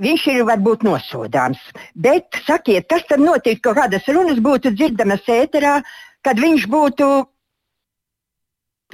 viņš 0.02 0.28
ir 0.34 0.44
varbūt 0.46 0.84
nosodāms. 0.86 1.62
Bet 1.96 2.38
sakiet, 2.46 2.86
kas 2.90 3.08
tad 3.10 3.24
notiek, 3.24 3.62
ka 3.64 3.74
kādas 3.74 4.06
runas 4.08 4.38
būtu 4.38 4.76
dzirdamas 4.76 5.26
ēterā, 5.26 5.80
kad 6.22 6.38
viņš 6.38 6.68
būtu 6.70 7.12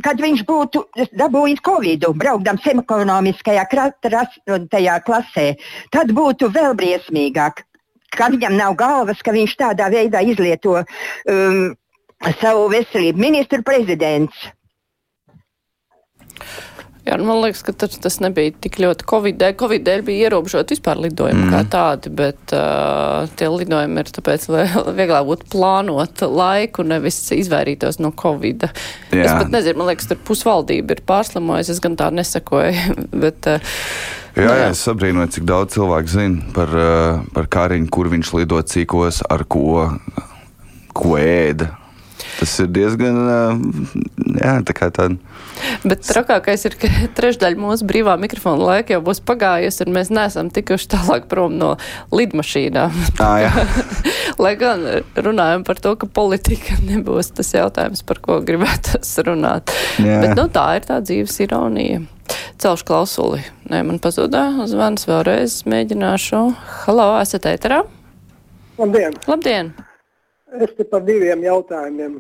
kad 0.05 0.19
viņš 0.21 0.43
būtu 0.45 0.83
dabūjis 1.17 1.61
covid, 1.65 2.05
braukdams 2.21 2.67
ekonomiskajā 2.69 3.63
klasē, 5.07 5.47
tad 5.91 6.13
būtu 6.13 6.51
vēl 6.53 6.77
briesmīgāk. 6.77 7.63
Ka 8.17 8.31
viņam 8.33 8.57
nav 8.59 8.77
galvas, 8.79 9.21
ka 9.23 9.35
viņš 9.35 9.57
tādā 9.61 9.89
veidā 9.93 10.23
izlieto 10.25 10.79
um, 10.81 11.61
savu 12.41 12.67
veselību. 12.73 13.21
Ministru 13.21 13.63
prezidents. 13.65 14.47
Jā, 17.07 17.15
nu, 17.15 17.23
man 17.29 17.39
liekas, 17.39 17.61
ka 17.63 17.71
tas, 17.71 17.93
tas 18.03 18.17
nebija 18.19 18.51
tik 18.65 18.81
ļoti 18.83 19.05
Covid 19.07 19.37
dēļ. 19.39 19.53
Covid 19.61 19.83
dēļ 19.87 20.01
bija 20.09 20.27
ierobežot 20.27 20.73
vispār 20.73 20.99
lidojumi 21.05 21.45
mm. 21.45 21.53
kā 21.53 21.61
tādi, 21.71 22.11
bet 22.19 22.51
uh, 22.55 23.29
tie 23.39 23.47
lidojumi 23.47 24.03
ir 24.03 24.11
tāpēc, 24.17 24.47
lai 24.51 24.65
vieglāk 24.99 25.29
būtu 25.29 25.47
plānot 25.53 26.25
laiku, 26.27 26.83
nevis 26.87 27.21
izvairītos 27.31 28.01
no 28.03 28.11
Covid. 28.11 28.67
Jā. 29.15 29.23
Es 29.23 29.31
pat 29.31 29.55
nezinu, 29.55 29.79
man 29.79 29.93
liekas, 29.93 30.11
tur 30.11 30.19
pusvaldība 30.27 30.97
ir 30.97 31.03
pārslimojusi, 31.07 31.77
es 31.77 31.83
gan 31.83 31.95
tā 31.99 32.11
nesakoju, 32.19 32.97
bet. 33.23 33.53
Uh, 33.55 33.75
Jā, 34.37 34.53
jā, 34.61 34.69
es 34.69 34.83
sabrīnoju, 34.85 35.31
cik 35.33 35.47
daudz 35.49 35.73
cilvēku 35.73 36.13
zina 36.13 36.53
par, 36.53 36.73
par 37.33 37.49
Kariņu, 37.49 37.89
kur 37.93 38.11
viņš 38.11 38.33
lido, 38.37 38.61
cikos, 38.61 39.23
ar 39.25 39.47
ko, 39.49 39.87
ko 40.93 41.17
ēda. 41.17 41.71
Tas 42.37 42.53
ir 42.61 42.69
diezgan, 42.69 43.17
jā, 44.37 44.53
tā 44.65 44.75
kā 44.77 44.91
tāda. 44.93 45.17
Bet 45.87 46.03
trakākais 46.05 46.65
ir, 46.69 46.75
ka 46.79 46.89
trešdaļa 47.17 47.59
mūsu 47.61 47.87
brīvā 47.89 48.15
mikrofona 48.21 48.69
laika 48.71 48.95
jau 48.95 49.01
būs 49.05 49.21
pagājusi, 49.25 49.85
un 49.85 49.95
mēs 49.95 50.11
neesam 50.13 50.51
tikuši 50.53 50.91
tālāk 50.93 51.27
prom 51.31 51.57
no 51.57 51.73
lidmašīnām. 52.13 52.93
Ah, 53.23 53.57
Lai 54.43 54.53
gan 54.59 54.83
runājam 55.15 55.65
par 55.67 55.81
to, 55.81 55.95
ka 55.99 56.09
politika 56.09 56.77
nebūs 56.89 57.33
tas 57.37 57.53
jautājums, 57.55 58.03
par 58.07 58.21
ko 58.23 58.39
gribētos 58.45 59.15
runāt. 59.27 59.73
Jā. 59.97 60.21
Bet 60.25 60.37
nu, 60.37 60.47
tā 60.53 60.69
ir 60.77 60.87
tā 60.89 61.01
dzīves 61.01 61.41
ironija. 61.47 62.05
Celšu 62.57 62.85
klausuli. 62.87 63.41
Nē, 63.69 63.83
man 63.85 63.99
pazudā 64.01 64.47
zvans 64.69 65.05
vēlreiz. 65.09 65.59
Mēģināšu. 65.69 66.39
Halo, 66.85 67.11
esat 67.21 67.45
ēterā? 67.49 67.83
Labdien! 68.77 69.13
Labdien! 69.29 69.69
Es 70.57 70.71
te 70.77 70.85
par 70.87 71.03
diviem 71.05 71.41
jautājumiem. 71.43 72.19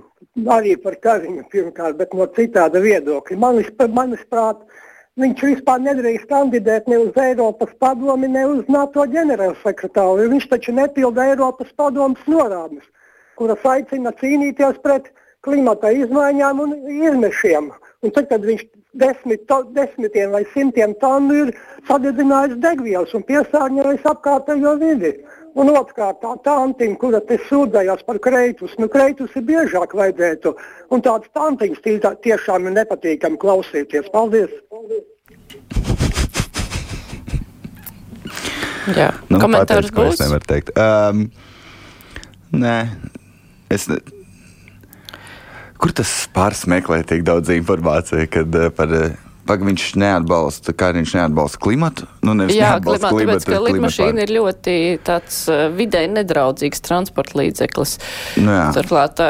Arī 0.51 0.75
par 0.83 0.97
Kariņu 1.01 1.45
pirmkārt, 1.51 1.97
bet 1.97 2.13
no 2.13 2.27
citāda 2.35 2.81
viedokļa. 2.83 3.37
Manis, 3.39 3.69
manis 3.95 4.23
prāt, 4.29 4.59
viņš 5.21 5.43
vispār 5.47 5.81
nedrīkst 5.85 6.27
kandidēt 6.29 6.89
ne 6.91 6.99
uz 7.05 7.17
Eiropas 7.23 7.71
padomi, 7.81 8.29
ne 8.29 8.43
uz 8.51 8.67
NATO 8.73 9.05
ģenerālsekretāru. 9.13 10.27
Viņš 10.33 10.49
taču 10.51 10.75
nepilda 10.75 11.29
Eiropas 11.31 11.71
padomas 11.79 12.27
norādes, 12.29 12.83
kuras 13.39 13.63
aicina 13.73 14.13
cīnīties 14.21 14.83
pret 14.83 15.09
klimata 15.45 15.93
izmaiņām 15.95 16.61
un 16.65 16.75
izmešiem. 16.97 17.71
Un 18.03 18.13
tad, 18.13 18.27
kad 18.29 18.43
viņš 18.45 18.67
desmit, 18.99 19.45
to, 19.49 19.61
desmitiem 19.75 20.33
vai 20.35 20.43
simtiem 20.53 20.93
tonu 21.01 21.35
ir 21.43 21.51
sadedzinājis 21.87 22.57
degvielas 22.63 23.13
un 23.17 23.25
piesārņojis 23.27 24.07
apkārtējo 24.11 24.73
vidi. 24.81 25.13
Un 25.57 25.71
otrkārt, 25.73 26.19
tā 26.21 26.35
tantiņa, 26.45 26.97
kura 27.01 27.21
te 27.25 27.39
sūdzējās 27.47 28.03
par 28.05 28.19
kreitus, 28.21 28.75
nu 28.77 28.89
kreitus 28.93 29.33
ir 29.39 29.45
biežāk 29.47 29.95
vajadzētu. 29.97 30.53
Un 30.93 31.01
tādas 31.05 31.31
tantiņas 31.33 31.81
tī, 31.85 31.95
tiešām 32.27 32.69
ir 32.69 32.75
nepatīkami 32.77 33.39
klausīties. 33.41 34.11
Paldies! 34.13 34.53
Jā, 38.95 39.09
nu, 39.31 39.41
komentārs 39.41 39.89
būs. 39.91 40.13
Es 40.15 40.21
nevaru 40.23 40.47
teikt. 40.47 40.69
Um, 40.79 41.25
nē, 42.55 42.77
es. 43.73 43.89
Ne... 43.91 43.99
Kur 45.77 45.93
tas 45.93 46.11
pāris 46.33 46.65
meklē 46.69 47.03
tik 47.07 47.23
daudz 47.27 47.53
informācijas, 47.53 48.29
kad 48.33 48.55
uh, 48.57 48.69
par 48.73 48.93
uh, 48.93 49.07
Pag, 49.47 49.61
viņš 49.63 49.83
neatbalsta, 49.95 50.73
kā 50.75 50.89
viņš 50.91 51.13
neatbalsta 51.15 51.59
klimatu. 51.63 52.03
Nu, 52.19 52.33
Jā, 52.51 52.73
klimatu, 52.83 53.13
klimatu, 53.15 53.45
tāpēc, 53.45 53.45
ka 53.47 53.59
lidmašīna 53.63 54.25
ir 54.25 54.33
ļoti 54.35 54.73
tāds 55.07 55.37
uh, 55.47 55.61
videi 55.71 56.09
nedraudzīgs 56.11 56.83
transporta 56.83 57.39
līdzeklis. 57.39 57.93
Nu. 58.43 58.57
Turklāt 58.75 59.21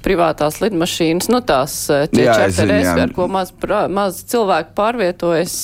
privātās 0.00 0.62
lidmašīnas, 0.64 1.28
nu 1.28 1.42
tās 1.44 1.76
čerteres, 2.08 2.88
ar 2.94 3.12
ko 3.12 3.28
maz, 3.28 3.52
maz 3.92 4.22
cilvēku 4.32 4.72
pārvietojas, 4.80 5.58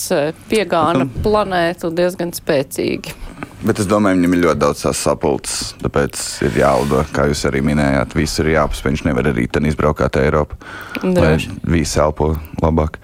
piegāna 0.53 1.09
planētu 1.25 1.95
diezgan 1.97 2.37
spēcīgi. 2.37 3.17
Bet 3.65 3.81
es 3.81 3.89
domāju, 3.89 4.19
viņam 4.21 4.35
ir 4.37 4.43
ļoti 4.45 4.61
daudz 4.61 4.83
tās 4.85 5.01
sapulces, 5.01 5.71
tāpēc 5.81 6.21
ir 6.45 6.59
jālido, 6.61 7.01
kā 7.17 7.25
jūs 7.31 7.45
arī 7.49 7.63
minējāt, 7.65 8.13
viss 8.19 8.41
ir 8.43 8.51
jāpaspēj. 8.53 8.93
Viņš 8.93 9.05
nevar 9.09 9.31
arī 9.31 9.47
Eiropu, 10.21 10.59
Droši. 11.01 11.17
lai 11.23 11.73
visi 11.79 12.01
elpo 12.03 12.35
labāk. 12.61 12.99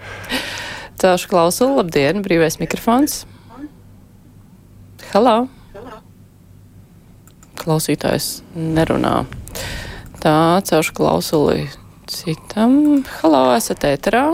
Celšu 1.01 1.31
klausulu, 1.31 1.79
labdien, 1.81 2.21
brīvais 2.23 2.59
mikrofons. 2.61 3.23
Halo! 5.13 5.47
Klausītājs 7.63 8.43
nerunā. 8.55 9.23
Tā, 10.21 10.35
celšu 10.67 10.93
klausuli 10.97 11.65
citam. 12.09 13.01
Halo, 13.21 13.49
esat 13.57 13.85
ēterā? 13.89 14.27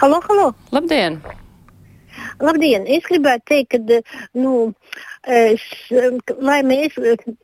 Halo, 0.00 0.20
halo! 0.28 0.52
Labdien! 0.74 1.22
Labdien! 2.42 2.86
Es 2.90 3.04
gribētu 3.06 3.44
teikt, 3.50 3.74
ka 3.74 4.00
nu, 4.38 4.72
es, 5.30 5.62
lai 6.42 6.60
mēs 6.66 6.96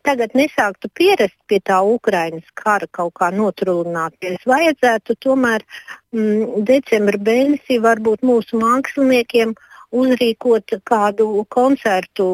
tagad 0.06 0.34
nesāktu 0.38 0.90
pierast 0.98 1.36
pie 1.46 1.60
tā 1.62 1.80
Ukrainas 1.86 2.46
kara 2.58 2.88
kaut 2.90 3.14
kā 3.20 3.30
notrūlināties, 3.34 4.42
vajadzētu 4.50 5.18
tomēr 5.22 5.64
mm, 6.14 6.64
decembra 6.66 7.20
mēnesī 7.30 7.78
varbūt 7.82 8.26
mūsu 8.26 8.60
māksliniekiem 8.62 9.54
uzrīkot 9.90 10.76
kādu 10.86 11.44
koncertu 11.50 12.26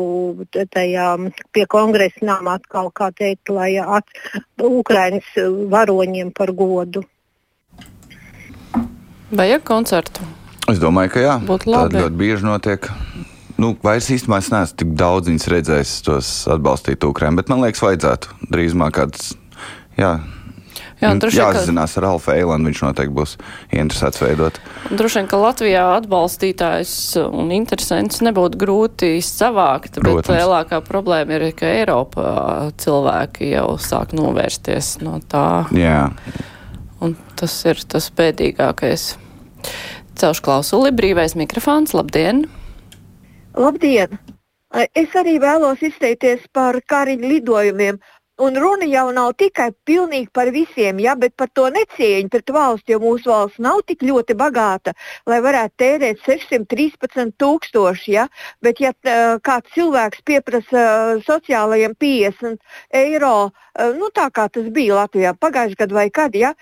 tajā 0.52 1.10
pie 1.56 1.66
kongresa 1.72 2.24
nama 2.28 2.56
atkal, 2.60 2.90
kā 2.92 3.10
teikt, 3.16 3.48
lai 3.48 3.76
at, 3.80 4.08
Ukrainas 4.60 5.28
varoņiem 5.72 6.32
par 6.36 6.52
godu. 6.56 7.04
Vajag 9.36 9.64
koncertu? 9.66 10.26
Es 10.70 10.80
domāju, 10.82 11.14
ka 11.14 11.22
jā. 11.22 11.34
Būtu 11.46 11.70
labi. 11.70 11.94
Tā 11.94 12.06
ļoti 12.06 12.20
bieži 12.20 12.46
notiek. 12.46 12.88
Nu, 13.56 13.72
vairs 13.84 14.10
īstenībā 14.12 14.40
es 14.42 14.50
neesmu 14.52 14.80
tik 14.82 14.94
daudz 14.98 15.30
viņas 15.30 15.50
redzējis, 15.52 15.92
tos 16.04 16.30
atbalstīt 16.52 17.06
Ukraiņu, 17.06 17.38
bet 17.40 17.52
man 17.52 17.62
liekas, 17.64 17.84
vajadzētu 17.86 18.50
drīzumā 18.52 18.90
kāds. 18.92 19.30
Jā, 19.96 20.18
Jā, 20.96 21.10
jāzinās 21.12 21.92
ka... 21.92 22.00
ar 22.00 22.06
Alfa 22.14 22.34
Eilandu, 22.38 22.70
viņš 22.70 22.80
noteikti 22.86 23.12
būs 23.16 23.34
interesēts 23.76 24.20
veidot. 24.22 24.60
Droši 24.88 25.20
vien, 25.20 25.28
ka 25.28 25.40
Latvijā 25.40 25.82
atbalstītājs 25.98 26.92
un 27.26 27.52
interesants 27.52 28.22
nebūtu 28.24 28.60
grūti 28.60 29.10
savākt, 29.24 29.98
Protams. 30.00 30.24
bet 30.24 30.32
lielākā 30.38 30.80
problēma 30.86 31.36
ir, 31.36 31.50
ka 31.56 31.68
Eiropā 31.68 32.32
cilvēki 32.80 33.52
jau 33.52 33.68
sāk 33.76 34.16
novērsties 34.16 34.96
no 35.04 35.20
tā. 35.28 35.66
Jā. 35.76 36.08
Un 37.04 37.12
tas 37.36 37.58
ir 37.68 37.84
tas 37.84 38.08
bēdīgākais. 38.16 39.10
Celšu 40.16 40.46
klausuli, 40.46 40.94
brīvais 40.96 41.34
mikrofons, 41.36 41.92
labdien! 41.92 42.46
Labdien! 43.52 44.14
Es 44.96 45.12
arī 45.16 45.34
vēlos 45.40 45.82
izteikties 45.84 46.46
par 46.56 46.78
kariņu 46.88 47.28
lidojumiem. 47.34 47.98
Un 48.36 48.52
runa 48.60 48.84
jau 48.84 49.06
nav 49.16 49.30
tikai 49.40 49.70
pilnīgi 49.88 50.28
par 50.36 50.50
visiem, 50.52 50.98
ja, 51.00 51.14
bet 51.16 51.32
par 51.40 51.48
to 51.56 51.70
necieņu 51.72 52.28
pret 52.28 52.50
valsti, 52.52 52.92
jo 52.92 52.98
mūsu 53.00 53.30
valsts 53.30 53.62
nav 53.64 53.78
tik 53.88 54.02
ļoti 54.04 54.34
bagāta, 54.36 54.92
lai 55.24 55.38
varētu 55.40 55.72
tērēt 55.80 56.20
613 56.26 57.32
tūkstoši. 57.40 58.10
Ja, 58.12 58.26
bet 58.60 58.82
ja 58.84 58.92
kāds 59.40 59.72
cilvēks 59.72 60.20
pieprasa 60.28 60.82
sociālajiem 61.24 61.94
50 61.96 62.60
eiro, 63.00 63.54
nu, 63.96 64.10
tā 64.12 64.26
kā 64.28 64.44
tas 64.52 64.68
bija 64.68 65.00
Latvijā 65.00 65.32
pagājušajā 65.40 65.80
gadā 65.86 65.98
vai 66.02 66.06
kad, 66.12 66.36
ja, 66.36 66.52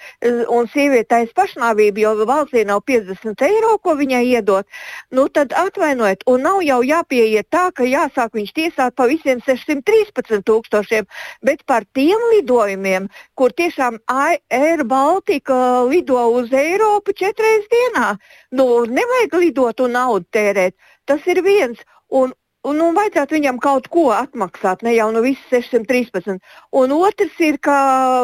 un 0.55 0.71
sievietēs 0.71 1.35
pašnāvība, 1.35 2.05
jo 2.07 2.15
valstī 2.23 2.63
nav 2.71 2.85
50 2.87 3.43
eiro, 3.49 3.75
ko 3.83 3.97
viņai 3.99 4.23
iedot, 4.31 4.71
nu, 5.11 5.27
tad 5.27 5.51
atvainojiet, 5.59 6.23
un 6.31 6.47
nav 6.47 6.63
jau 6.63 6.79
jāpieiet 6.87 7.51
tā, 7.51 7.67
ka 7.75 7.83
jāsāk 7.83 8.39
viņš 8.39 8.55
tiesāt 8.63 8.95
pa 8.95 9.11
visiem 9.11 9.43
613 9.43 10.47
tūkstošiem, 10.47 11.11
bet 11.43 11.64
par 11.67 11.87
tiem 11.97 12.21
lidojumiem, 12.35 13.09
kur 13.39 13.53
tiešām 13.53 13.99
Air 14.11 14.85
Baltica 14.85 15.59
lido 15.89 16.21
uz 16.39 16.53
Eiropu 16.53 17.17
četras 17.17 17.69
dienā. 17.73 18.15
Nu, 18.53 18.85
nevajag 18.87 19.37
lidot 19.43 19.85
un 19.85 19.97
naudu 19.99 20.27
tērēt. 20.33 20.77
Tas 21.05 21.27
ir 21.27 21.43
viens. 21.45 21.81
Un, 22.09 22.33
Un, 22.65 22.79
nu, 22.81 22.87
vajadzētu 22.97 23.37
viņam 23.37 23.59
kaut 23.61 23.91
ko 23.93 24.07
atmaksāt, 24.17 24.81
ne 24.87 24.95
jau 24.95 25.11
no 25.13 25.21
visas 25.21 25.45
613. 25.53 26.39
Un 26.81 26.95
otrs 26.97 27.35
ir, 27.45 27.59
ka 27.61 27.75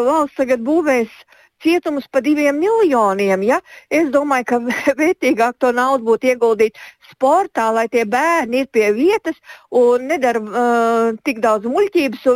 valsts 0.06 0.38
tagad 0.40 0.62
būvēs 0.64 1.12
cietumus 1.62 2.09
par 2.11 2.25
diviem 2.26 2.59
miljoniem. 2.61 3.45
Ja? 3.47 3.61
Es 3.90 4.11
domāju, 4.14 4.47
ka 4.50 4.61
vērtīgāk 5.00 5.59
to 5.62 5.73
naudu 5.76 6.09
būtu 6.11 6.33
ieguldīt 6.33 6.79
sportā, 7.11 7.71
lai 7.75 7.87
tie 7.93 8.05
bērni 8.09 8.64
ir 8.64 8.71
pie 8.73 8.90
vietas 8.97 9.38
un 9.71 10.09
nedara 10.11 10.43
uh, 10.43 11.19
tik 11.26 11.43
daudz 11.45 11.69
muļķības. 11.71 12.29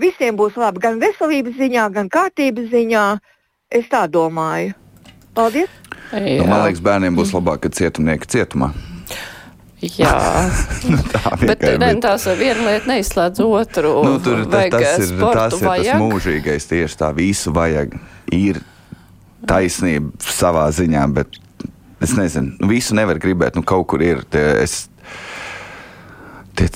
Visiem 0.00 0.38
būs 0.38 0.58
labi 0.60 0.82
gan 0.84 1.00
veselības 1.02 1.56
ziņā, 1.60 1.88
gan 1.94 2.10
kārtības 2.12 2.70
ziņā. 2.72 3.06
Es 3.74 3.88
tā 3.90 4.06
domāju. 4.06 4.76
Paldies! 5.36 5.72
Nu, 6.14 6.46
man 6.46 6.62
liekas, 6.64 6.80
bērniem 6.80 7.16
būs 7.18 7.34
labāk, 7.34 7.66
kad 7.66 7.74
cietumnieki 7.76 8.30
cietumā. 8.30 8.70
Jā, 9.84 10.48
nu, 10.90 10.98
tā 11.12 11.34
bet, 11.42 11.60
bet... 11.60 11.74
Ne, 11.82 11.90
tās 12.00 12.24
viena 12.38 12.64
lieta 12.64 12.88
neizslēdz 12.88 13.42
otru. 13.44 13.92
Nu, 14.06 14.16
tur, 14.24 14.46
tas, 14.48 14.70
tas, 14.72 15.02
ir, 15.04 15.18
tas 15.20 15.58
ir 15.58 15.66
tas 15.68 15.90
mūžīgais, 16.00 16.68
tieši 16.70 17.00
tā 17.02 17.10
visu 17.16 17.52
vajag 17.56 17.92
ir 18.32 18.62
taisnība 19.46 20.16
savā 20.24 20.64
ziņā, 20.74 21.04
bet 21.16 21.36
es 22.02 22.16
nezinu, 22.16 22.56
nu, 22.60 22.70
visu 22.72 22.96
nevar 22.96 23.20
gribēt. 23.20 23.58
Nu, 23.58 23.64
kaut 23.66 23.86
kur 23.92 24.04
ir. 24.04 24.24
Tie, 24.32 24.44
es, 24.64 24.86
tie, 26.56 26.70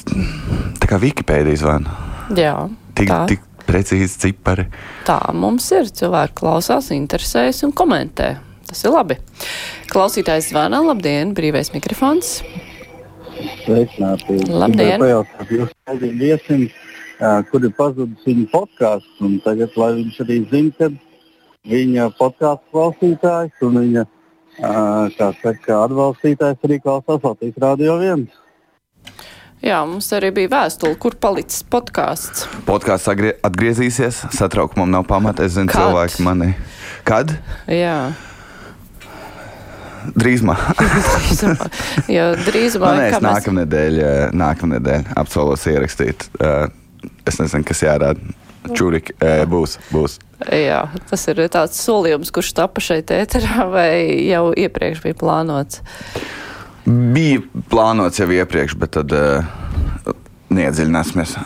tā 0.81 0.91
kā 0.91 1.01
Wikipēdija 1.01 1.65
zvana. 1.65 1.97
Jā, 2.37 2.55
tik, 3.01 3.11
tā. 3.11 3.25
tik 3.33 3.47
precīzi 3.65 4.27
cipari. 4.27 4.69
Tā 5.09 5.23
mums 5.37 5.73
ir. 5.73 5.89
Cilvēki 5.89 6.37
klausās, 6.43 6.93
interesējas 6.95 7.65
un 7.67 7.75
komentē. 7.77 8.35
Tas 8.71 8.85
ir 8.85 8.93
labi. 8.95 9.17
Klausītājs 9.91 10.53
zvana. 10.53 10.83
Labdien, 10.85 11.33
brīvais 11.35 11.73
mikrofons. 11.75 12.37
Sveicināti. 13.65 14.39
Labdien. 14.49 15.05
Jūs 15.51 15.73
viesim, 16.21 16.67
kur 17.51 17.65
ir 17.65 17.73
pazudis 17.79 18.27
viņa 18.27 18.47
podkāsts. 18.53 19.23
Tagad, 19.45 19.77
lai 19.81 19.91
viņš 20.01 20.21
arī 20.25 20.39
zina, 20.53 20.77
kad 20.79 20.99
viņa 21.71 22.11
podkāstu 22.19 22.75
klausītājs 22.75 23.67
un 23.67 23.81
viņa 23.85 24.07
saka, 25.17 25.81
atbalstītājs 25.87 26.69
arī 26.69 26.81
klausās 26.85 27.25
Latvijas 27.25 27.61
Rādio 27.63 27.99
1. 28.01 28.27
Jā, 29.61 29.83
mums 29.85 30.07
arī 30.17 30.31
bija 30.33 30.49
vēstule, 30.55 30.97
kur 30.97 31.19
palicis 31.21 31.61
podkāsts. 31.69 32.47
Podkāsts 32.65 33.11
atgriezīsies, 33.45 34.23
satraukumam 34.33 34.89
nav 34.89 35.05
pamata. 35.09 35.45
Es 35.45 35.53
zinu, 35.59 35.69
Kad? 35.69 35.83
cilvēki 35.83 36.25
mani. 36.25 36.55
Kad? 37.05 37.35
Jā. 37.69 38.13
Drīzumā. 40.17 40.57
Jo 42.11 42.31
drīzumā. 42.47 42.93
Nē, 42.99 43.09
es 43.13 43.25
nākamnedēļ, 43.25 44.01
nākamnedēļ 44.37 45.13
apsolos 45.21 45.67
ierakstīt. 45.71 46.29
Es 47.29 47.41
nezinu, 47.41 47.67
kas 47.69 47.85
jārāda. 47.85 48.37
Čuriki 48.77 49.15
būs. 49.49 49.79
būs. 49.89 50.19
Jā, 50.53 50.83
tas 51.09 51.25
ir 51.33 51.41
tāds 51.53 51.81
solījums, 51.81 52.33
kurš 52.33 52.53
tapa 52.57 52.83
šeit 52.85 53.13
ēterā 53.13 53.67
vai 53.73 53.93
jau 54.29 54.51
iepriekš 54.57 55.03
bija 55.05 55.17
plānots? 55.21 55.81
Bija 56.85 57.41
plānots 57.73 58.21
jau 58.21 58.29
iepriekš, 58.33 58.77
bet 58.81 58.95
tad 58.97 59.13
uh, 59.17 59.45
neiedziļināsimies. 60.53 61.37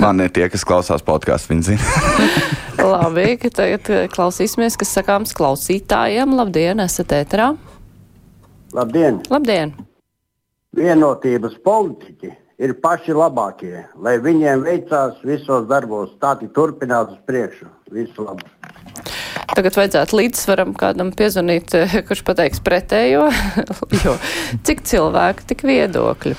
Man 0.00 0.24
ir 0.24 0.32
tie, 0.34 0.48
kas 0.52 0.64
klausās 0.68 1.04
podkāstu, 1.04 1.54
viņi 1.54 1.66
zina. 1.72 2.38
Labi, 2.92 3.34
ka 3.40 3.50
tagad 3.52 3.90
klausīsimies, 4.14 4.78
kas 4.80 4.92
sakāms 4.96 5.34
klausītājiem. 5.36 6.36
Labdien, 6.38 6.84
esat 6.84 7.16
ēterā! 7.20 7.52
Labdien! 8.76 9.22
Labdien! 9.32 9.70
Vienotības 10.76 11.54
politiķi 11.64 12.30
ir 12.60 12.74
paši 12.82 13.14
labākie. 13.16 13.86
Lai 14.04 14.18
viņiem 14.20 14.66
veicās 14.66 15.22
visos 15.24 15.64
darbos, 15.70 16.10
tā 16.20 16.34
tik 16.40 16.52
turpināt 16.56 17.14
uz 17.14 17.22
priekšu. 17.28 17.70
Visu 17.94 18.26
labu! 18.26 18.44
Tagad 19.56 19.78
vajadzētu 19.78 20.18
līdzsvaram 20.20 20.74
kādam 20.76 21.14
piezvanīt, 21.16 21.72
kurš 22.10 22.20
pateiks 22.28 22.60
pretējo, 22.62 23.30
jo 24.04 24.14
cik 24.68 24.84
cilvēku, 24.86 25.48
tik 25.48 25.64
viedokļi. 25.66 26.36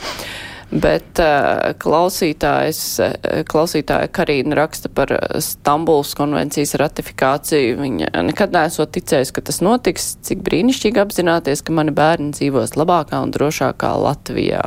Bet 0.69 1.17
uh, 1.17 1.71
klausītājs, 1.81 2.81
klausītāja 3.49 4.11
Karīna 4.13 4.57
raksta 4.59 4.91
par 4.93 5.15
Stambuls 5.41 6.13
konvencijas 6.17 6.75
ratifikāciju. 6.77 7.79
Viņa 7.81 8.11
nekad 8.27 8.53
nesot 8.53 8.93
ticējusi, 8.93 9.33
ka 9.33 9.45
tas 9.49 9.63
notiks. 9.65 10.11
Cik 10.25 10.43
brīnišķīgi 10.45 11.01
apzināties, 11.01 11.65
ka 11.65 11.73
mani 11.73 11.95
bērni 11.95 12.35
dzīvos 12.37 12.77
labākā 12.77 13.23
un 13.25 13.33
drošākā 13.33 13.95
Latvijā 14.03 14.61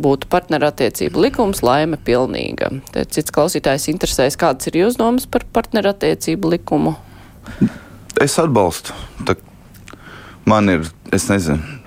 būtu 0.00 0.28
partnerattiecību 0.30 1.22
likums, 1.26 1.62
laime 1.62 1.98
pilnīga. 2.00 2.70
Te 2.94 3.04
cits 3.06 3.34
klausītājs 3.34 3.86
interesēs, 3.92 4.38
kādas 4.40 4.70
ir 4.70 4.80
jūs 4.82 4.98
domas 4.98 5.28
par 5.30 5.46
partnerattiecību 5.54 6.56
likumu? 6.56 6.96
Es 8.20 8.38
atbalstu. 8.42 8.94
Tā 9.26 9.36
man 10.50 10.70
ir, 10.72 10.88
es 11.14 11.28
nezinu. 11.30 11.83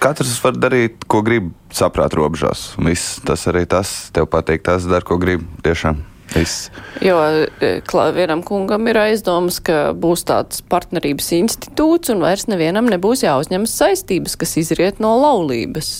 Katrs 0.00 0.38
var 0.44 0.56
darīt, 0.56 1.04
ko 1.10 1.20
grib, 1.26 1.50
saprāt, 1.74 2.14
robežās. 2.16 2.72
Viss 2.80 3.20
tas 3.26 3.44
arī 3.50 3.66
tas, 3.68 3.90
tev 4.14 4.30
patīk, 4.32 4.64
tas 4.66 4.86
dara, 4.88 5.04
ko 5.04 5.18
grib. 5.20 5.44
Tiešām. 5.66 6.00
Viss. 6.32 6.70
Jo 7.04 7.18
e, 7.60 7.74
vienam 8.16 8.40
kungam 8.46 8.88
ir 8.88 8.96
aizdomas, 9.02 9.58
ka 9.60 9.90
būs 9.92 10.24
tāds 10.30 10.62
partnerības 10.64 11.28
institūts 11.42 12.14
un 12.14 12.24
vairs 12.24 12.48
nevienam 12.48 12.88
nebūs 12.88 13.26
jāuzņemas 13.26 13.76
saistības, 13.82 14.38
kas 14.40 14.56
izriet 14.62 15.02
no 15.02 15.12
laulības 15.20 15.92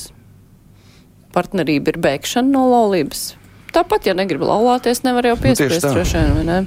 partnerība 1.33 1.94
ir 1.94 2.00
bēgšana 2.02 2.52
no 2.52 2.66
laulības. 2.70 3.33
Tāpat, 3.72 4.11
ja 4.11 4.16
negrib 4.16 4.44
laulāties, 4.44 5.00
nevar 5.07 5.31
jau 5.31 5.38
piespiest 5.40 5.87
nu, 5.87 5.94
droši 5.96 6.18
vien, 6.18 6.35
vai 6.37 6.44
ne? 6.48 6.59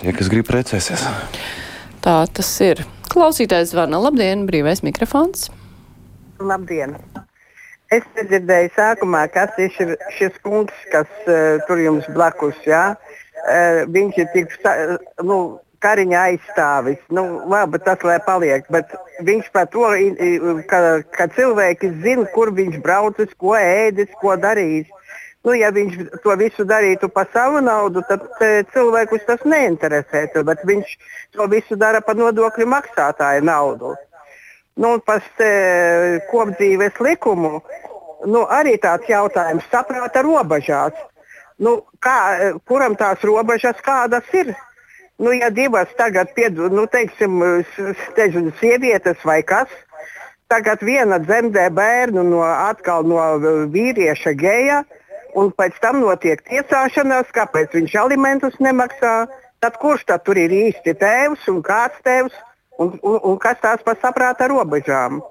Tie, 0.00 0.14
kas 0.16 0.30
grib 0.32 0.48
precēsies. 0.48 1.04
Tā 2.04 2.16
tas 2.32 2.52
ir. 2.64 2.80
Klausītājs 3.12 3.74
zvana. 3.74 4.00
Labdien, 4.00 4.46
brīvais 4.48 4.82
mikrofons. 4.84 5.50
Labdien! 6.42 6.96
Es 7.92 8.06
nedzirdēju 8.16 8.70
sākumā, 8.74 9.26
kas 9.30 9.54
ir 9.60 9.94
šis 10.16 10.38
kungs, 10.42 10.74
kas 10.90 11.10
uh, 11.28 11.60
tur 11.68 11.78
jums 11.78 12.06
blakus. 12.16 12.56
Ja? 12.66 12.96
Uh, 13.44 13.84
viņš 13.94 14.18
ir 14.18 14.32
tik, 14.32 14.56
nu, 15.22 15.60
Kariņa 15.84 16.20
aizstāvis. 16.30 17.00
Nu, 17.12 17.24
labi, 17.50 17.78
tas 17.84 18.02
lai 18.08 18.16
paliek, 18.24 18.64
bet 18.72 18.94
viņš 19.26 19.50
par 19.52 19.68
to, 19.68 19.84
ka, 20.70 20.80
ka 21.12 21.28
cilvēki 21.36 21.90
zina, 22.00 22.24
kur 22.32 22.54
viņš 22.56 22.78
braucis, 22.82 23.34
ko 23.38 23.52
ēdis, 23.58 24.08
ko 24.22 24.32
darījis. 24.40 24.88
Nu, 25.44 25.52
ja 25.52 25.68
viņš 25.76 25.98
to 26.24 26.38
visu 26.40 26.64
darītu 26.64 27.10
par 27.12 27.28
savu 27.34 27.60
naudu, 27.60 28.00
tad 28.08 28.24
cilvēkus 28.72 29.26
tas 29.28 29.44
neinteresētu, 29.44 30.40
bet 30.48 30.64
viņš 30.64 30.96
to 31.36 31.50
visu 31.52 31.76
dara 31.76 32.00
par 32.00 32.16
nodokļu 32.16 32.70
maksātāju 32.72 33.44
naudu. 33.44 33.92
Nu, 34.74 34.98
par 35.06 35.22
kopdzīves 36.30 36.96
likumu 37.00 37.60
nu, 38.26 38.44
arī 38.50 38.76
tāds 38.80 39.08
jautājums- 39.08 39.66
saprāta 39.72 40.22
robežās. 40.24 40.94
Nu, 41.58 41.82
kā, 42.02 42.58
kuram 42.66 42.96
tās 42.96 43.22
robežas 43.22 43.76
kādas 43.84 44.24
ir? 44.32 44.54
Nu, 45.18 45.30
ja 45.30 45.50
divas 45.50 45.88
tagad 45.96 46.34
piedod, 46.34 46.72
nu, 46.72 46.86
teiksim, 46.86 47.64
teiksim, 48.16 48.52
sievietes 48.58 49.22
vai 49.24 49.42
kas, 49.42 49.68
tagad 50.48 50.82
viena 50.82 51.20
dzemdē 51.22 51.68
bērnu 51.70 52.24
no, 52.26 52.42
atkal 52.42 53.06
no 53.06 53.20
vīrieša 53.70 54.34
geja, 54.34 54.82
un 55.34 55.52
pēc 55.52 55.78
tam 55.80 56.00
notiek 56.00 56.42
tiesāšanās, 56.42 57.30
kāpēc 57.30 57.78
viņš 57.78 57.94
alimentus 57.94 58.58
nemaksā. 58.58 59.28
Tad 59.60 59.78
kurš 59.80 60.04
tad 60.04 60.24
tur 60.26 60.36
ir 60.36 60.50
īsti 60.50 60.92
tēvs 60.98 61.46
un 61.48 61.62
kāds 61.62 62.02
tēvs 62.04 62.34
un, 62.78 62.98
un, 63.02 63.20
un 63.22 63.38
kas 63.42 63.60
tās 63.62 63.84
par 63.86 63.98
saprāta 64.02 64.48
robežām? 64.50 65.22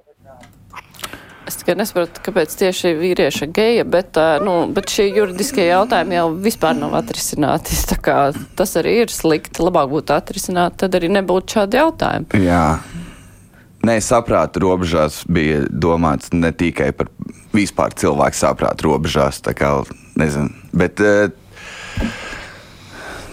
Es 1.44 1.58
tikai 1.60 1.76
nesaprotu, 1.76 2.22
kāpēc 2.24 2.54
tieši 2.56 2.94
vīrieša 2.96 3.50
geja, 3.52 3.84
bet, 3.84 4.16
nu, 4.46 4.54
bet 4.72 4.92
šie 4.94 5.10
juridiskie 5.12 5.66
jautājumi 5.68 6.16
jau 6.16 6.28
vispār 6.46 6.78
nav 6.78 6.96
atrisināti. 7.02 7.76
Tā 7.92 7.98
kā 8.00 8.18
tas 8.58 8.78
arī 8.80 9.02
ir 9.04 9.12
slikti. 9.12 9.60
Labāk 9.66 9.92
būtu 9.92 10.16
atrisināt, 10.16 10.78
tad 10.80 10.96
arī 10.96 11.12
nebūtu 11.12 11.58
šādi 11.58 11.82
jautājumi. 11.82 12.44
Jā. 12.46 12.64
Nē, 13.84 13.98
saprāta 14.00 14.62
robežās 14.64 15.26
bija 15.28 15.66
domāts 15.68 16.32
ne 16.32 16.54
tikai 16.56 16.94
par 16.96 17.12
vispār 17.52 17.92
cilvēku 18.00 18.40
saprāta 18.40 18.88
robežās. 18.88 19.42
Kā, 19.44 19.74
nezinu, 20.16 20.48
bet, 20.72 21.04
uh, 21.04 21.28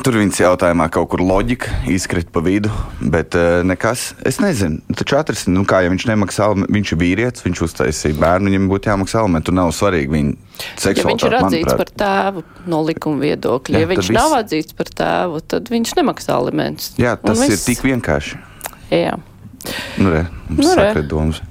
Tur 0.00 0.16
viņas 0.16 0.38
jautājumā 0.40 0.86
kaut 0.92 1.10
kur 1.12 1.20
loģika 1.20 1.82
izkrita 1.92 2.32
pa 2.32 2.40
vidu, 2.44 2.70
bet 3.12 3.34
uh, 3.36 3.60
nekas. 3.68 4.14
Es 4.26 4.38
nezinu, 4.40 4.80
taču 4.96 5.18
atrisināt, 5.18 5.58
nu, 5.58 5.64
kā 5.68 5.82
ja 5.84 5.90
viņš 5.92 6.06
nemaksā, 6.08 6.46
viņš 6.64 6.92
ir 6.94 7.00
vīrietis, 7.02 7.44
viņš 7.44 7.60
uztaisīja 7.66 8.16
bērnu, 8.16 8.48
viņam 8.48 8.68
būtu 8.70 8.88
jāmaksā 8.88 9.20
alimentu. 9.20 9.50
Tur 9.50 9.58
nav 9.58 9.72
svarīgi 9.76 10.14
viņa 10.14 10.32
seksualitāte. 10.80 11.02
Ja 11.02 11.10
viņš 11.10 11.26
ir 11.26 11.36
atzīts 11.36 11.68
manuprāt. 11.68 11.82
par 11.82 11.90
tēvu 12.02 12.44
no 12.72 12.80
likuma 12.86 13.26
viedokļa, 13.26 13.76
Jā, 13.76 13.82
ja 13.84 13.90
viņš 13.90 14.12
nav 14.16 14.30
viss... 14.30 14.44
atzīts 14.44 14.78
par 14.78 14.92
tēvu, 15.02 15.42
tad 15.52 15.72
viņš 15.74 15.92
nemaksā 16.00 16.38
alimentus. 16.38 16.94
Jā, 17.00 17.16
tas 17.20 17.42
viss... 17.42 17.58
ir 17.58 17.66
tik 17.66 17.84
vienkārši. 17.90 18.40
Jā. 18.94 19.18
Nu, 20.00 20.14
re, 20.14 20.22
nu, 20.48 20.70
re. 20.80 20.94
Domas. 21.04 21.42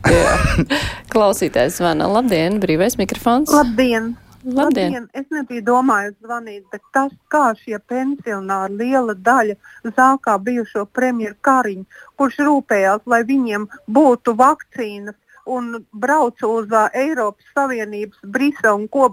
Klausītājs 1.13 1.77
zvana. 1.77 2.09
Labdien, 2.09 2.57
brīvais 2.63 2.97
mikrofons. 2.97 3.53
Labdien! 3.53 4.15
Labdien. 4.49 4.93
Labdien! 4.93 5.07
Es 5.13 5.27
nebiju 5.33 5.63
domājis 5.67 6.15
zvanīt, 6.25 6.65
bet 6.73 6.83
tas, 6.95 7.13
kā 7.33 7.51
šie 7.61 7.79
pensionāri, 7.91 8.77
liela 8.81 9.15
daļa 9.29 9.55
zākā 9.97 10.37
bijušo 10.45 10.85
premjeru 10.97 11.37
Kariņu, 11.45 11.85
kurš 12.17 12.39
rūpējās, 12.47 13.03
lai 13.05 13.21
viņiem 13.29 13.67
būtu 13.97 14.35
vakcīnas 14.39 15.17
un 15.49 15.85
brauca 15.91 16.47
uz 16.47 16.69
uh, 16.71 16.87
Eiropas 16.93 17.53
Savienības 17.55 18.21
Briselu 18.23 18.75
un 18.81 18.87
ko 18.87 19.09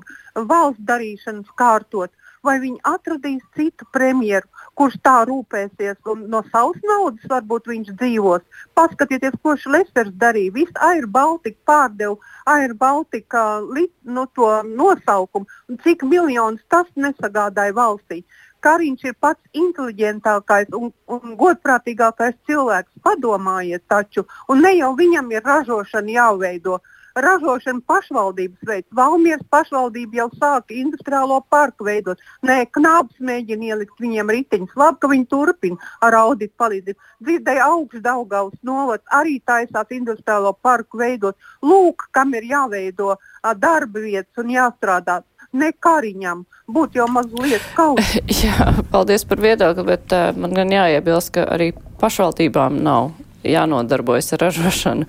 valsts 0.53 0.85
darīšanas 0.89 1.53
kārtot, 1.61 2.13
vai 2.45 2.59
viņi 2.63 2.83
atradīs 2.87 3.45
citu 3.57 3.89
premjeru, 3.93 4.49
kurš 4.77 4.97
tā 5.07 5.15
rūpēsies 5.29 5.97
un 6.13 6.25
no 6.33 6.43
savas 6.53 6.81
naudas 6.85 7.29
varbūt 7.33 7.71
viņš 7.73 7.93
dzīvos. 8.01 8.43
Paskatieties, 8.79 9.37
ko 9.43 9.57
Šlesers 9.61 10.13
darīja. 10.21 10.55
Visu 10.57 10.77
Air 10.89 11.07
Baltica 11.07 11.59
pārdeva 11.71 12.17
Air 12.57 12.75
Baltica 12.75 13.45
nu, 13.63 14.27
to 14.37 14.51
nosaukumu, 14.69 15.49
un 15.69 15.81
cik 15.85 16.05
miljonus 16.05 16.65
tas 16.69 16.91
nesagādāja 16.97 17.77
valstī. 17.77 18.23
Kariņš 18.65 19.05
ir 19.07 19.15
pats 19.21 19.41
inteliģentākais 19.55 20.73
un, 20.75 20.91
un 21.13 21.37
godprātīgākais 21.39 22.37
cilvēks. 22.49 22.93
Padomājiet, 23.05 23.85
taču, 23.89 24.27
un 24.51 24.65
ne 24.65 24.73
jau 24.79 24.93
viņam 24.99 25.31
ir 25.35 25.45
ražošana 25.47 26.17
jāveido 26.17 26.81
ražošanu 27.17 27.81
pašvaldības 27.89 28.69
veids. 28.69 28.89
Valmieras 28.97 29.45
pašvaldība 29.51 30.21
jau 30.21 30.29
sāka 30.37 30.77
industriālo 30.77 31.41
parku 31.51 31.87
veidot. 31.89 32.21
Nē, 32.47 32.59
knāps 32.77 33.21
mēģina 33.21 33.71
ielikt 33.73 34.03
viņiem 34.03 34.33
riteņus. 34.37 34.75
Labi, 34.77 35.01
ka 35.01 35.11
viņi 35.13 35.29
turpina 35.33 35.93
ar 36.05 36.19
auditu 36.21 36.55
palīdzību. 36.61 37.01
Dzirdēja 37.27 37.71
augsts 37.71 38.05
Daugavas 38.05 38.59
novads 38.67 39.17
arī 39.17 39.39
taisās 39.41 39.95
industriālo 39.97 40.53
parku 40.63 41.01
veidot. 41.01 41.39
Lūk, 41.65 42.09
kam 42.13 42.35
ir 42.37 42.47
jāveido 42.51 43.17
darba 43.57 44.03
vietas 44.03 44.45
un 44.45 44.53
jāstrādā 44.53 45.23
ne 45.57 45.73
kariņam. 45.73 46.45
Būtu 46.69 47.01
jau 47.01 47.07
mazliet 47.11 47.65
kauns. 47.77 48.17
Jā, 48.43 48.73
paldies 48.93 49.25
par 49.29 49.41
viedokli, 49.43 49.87
bet 49.87 50.13
uh, 50.13 50.33
man 50.37 50.57
gan 50.57 50.73
jāiebilst, 50.75 51.33
ka 51.37 51.47
arī 51.57 51.71
pašvaldībām 52.01 52.83
nav 52.85 53.15
jānodarbojas 53.45 54.33
ar 54.37 54.47
ražošanu. 54.47 55.07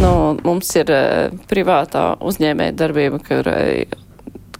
Nu, 0.00 0.12
mums 0.44 0.70
ir 0.78 0.92
uh, 0.94 1.40
privātā 1.50 2.14
uzņēmēja 2.24 2.76
darbība, 2.78 3.20
kur, 3.26 3.50
uh, 3.50 4.00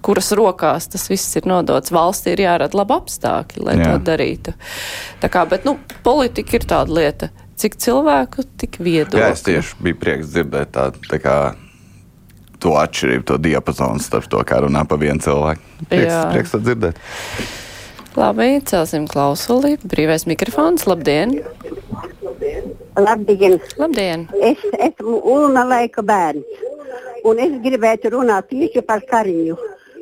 kuras 0.04 0.32
rokās 0.36 0.88
tas 0.92 1.08
viss 1.10 1.36
ir 1.40 1.48
nodots. 1.50 1.92
Valstī 1.94 2.34
ir 2.34 2.44
jārada 2.46 2.80
labi 2.80 2.96
apstākļi, 2.96 3.64
lai 3.66 3.76
Jā. 3.80 3.90
to 3.90 4.04
darītu. 4.10 4.56
Tā 5.22 5.32
kā, 5.32 5.44
bet, 5.48 5.66
nu, 5.68 5.76
politika 6.06 6.58
ir 6.58 6.68
tāda 6.68 7.00
lieta. 7.00 7.30
Cik 7.60 7.76
cilvēku, 7.76 8.46
tik 8.56 8.78
viedokļu. 8.80 9.20
Jā, 9.20 9.34
es 9.34 9.44
tieši 9.44 9.82
biju 9.84 9.98
prieks 10.00 10.30
dzirdēt 10.32 10.70
tādu. 10.72 11.02
Tā 11.10 11.18
kā 11.20 11.36
to 12.60 12.72
atšķirību, 12.80 13.26
to 13.28 13.36
diapazonu 13.40 14.00
starp 14.00 14.28
to, 14.32 14.40
kā 14.48 14.62
runā 14.64 14.86
pa 14.88 14.96
vienu 15.00 15.20
cilvēku. 15.24 15.64
Prieks, 15.90 16.08
Jā. 16.08 16.22
prieks 16.32 16.54
to 16.56 16.62
dzirdēt. 16.64 17.00
Labi, 18.18 18.50
celsim 18.66 19.06
klausuli. 19.10 19.76
Brīvais 19.84 20.26
mikrofons. 20.28 20.88
Labdien! 20.88 21.36
Labdien! 22.24 22.79
Labdien. 22.96 23.60
Es 24.42 24.62
esmu 24.78 25.20
Ulma 25.24 25.62
laika 25.64 26.02
bērns, 26.02 26.62
un 27.24 27.38
es 27.38 27.52
gribētu 27.62 28.10
runāt 28.16 28.48
tieši 28.50 28.82
par 28.86 29.04
Kariņu. 29.10 29.56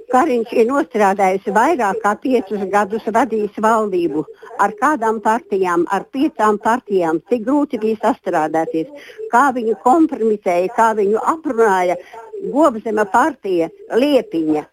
Kariņš 0.08 0.54
ir 0.56 0.68
nostrādājis 0.70 1.50
vairāk 1.52 1.98
kā 2.00 2.14
piecus 2.22 2.62
gadus 2.72 3.04
vadījis 3.12 3.58
valdību. 3.60 4.24
Ar 4.64 4.72
kādām 4.80 5.18
partijām, 5.20 5.84
ar 5.92 6.06
piecām 6.16 6.56
partijām, 6.64 7.20
cik 7.28 7.44
grūti 7.44 7.80
bija 7.82 8.00
sastrādāties, 8.06 8.88
kā 9.32 9.50
viņu 9.52 9.76
kompromitēja, 9.84 10.72
kā 10.78 10.94
viņu 10.96 11.20
aprunāja 11.34 11.98
Gobzema 12.38 13.04
partija 13.12 13.68
Liepiņa 13.98 14.64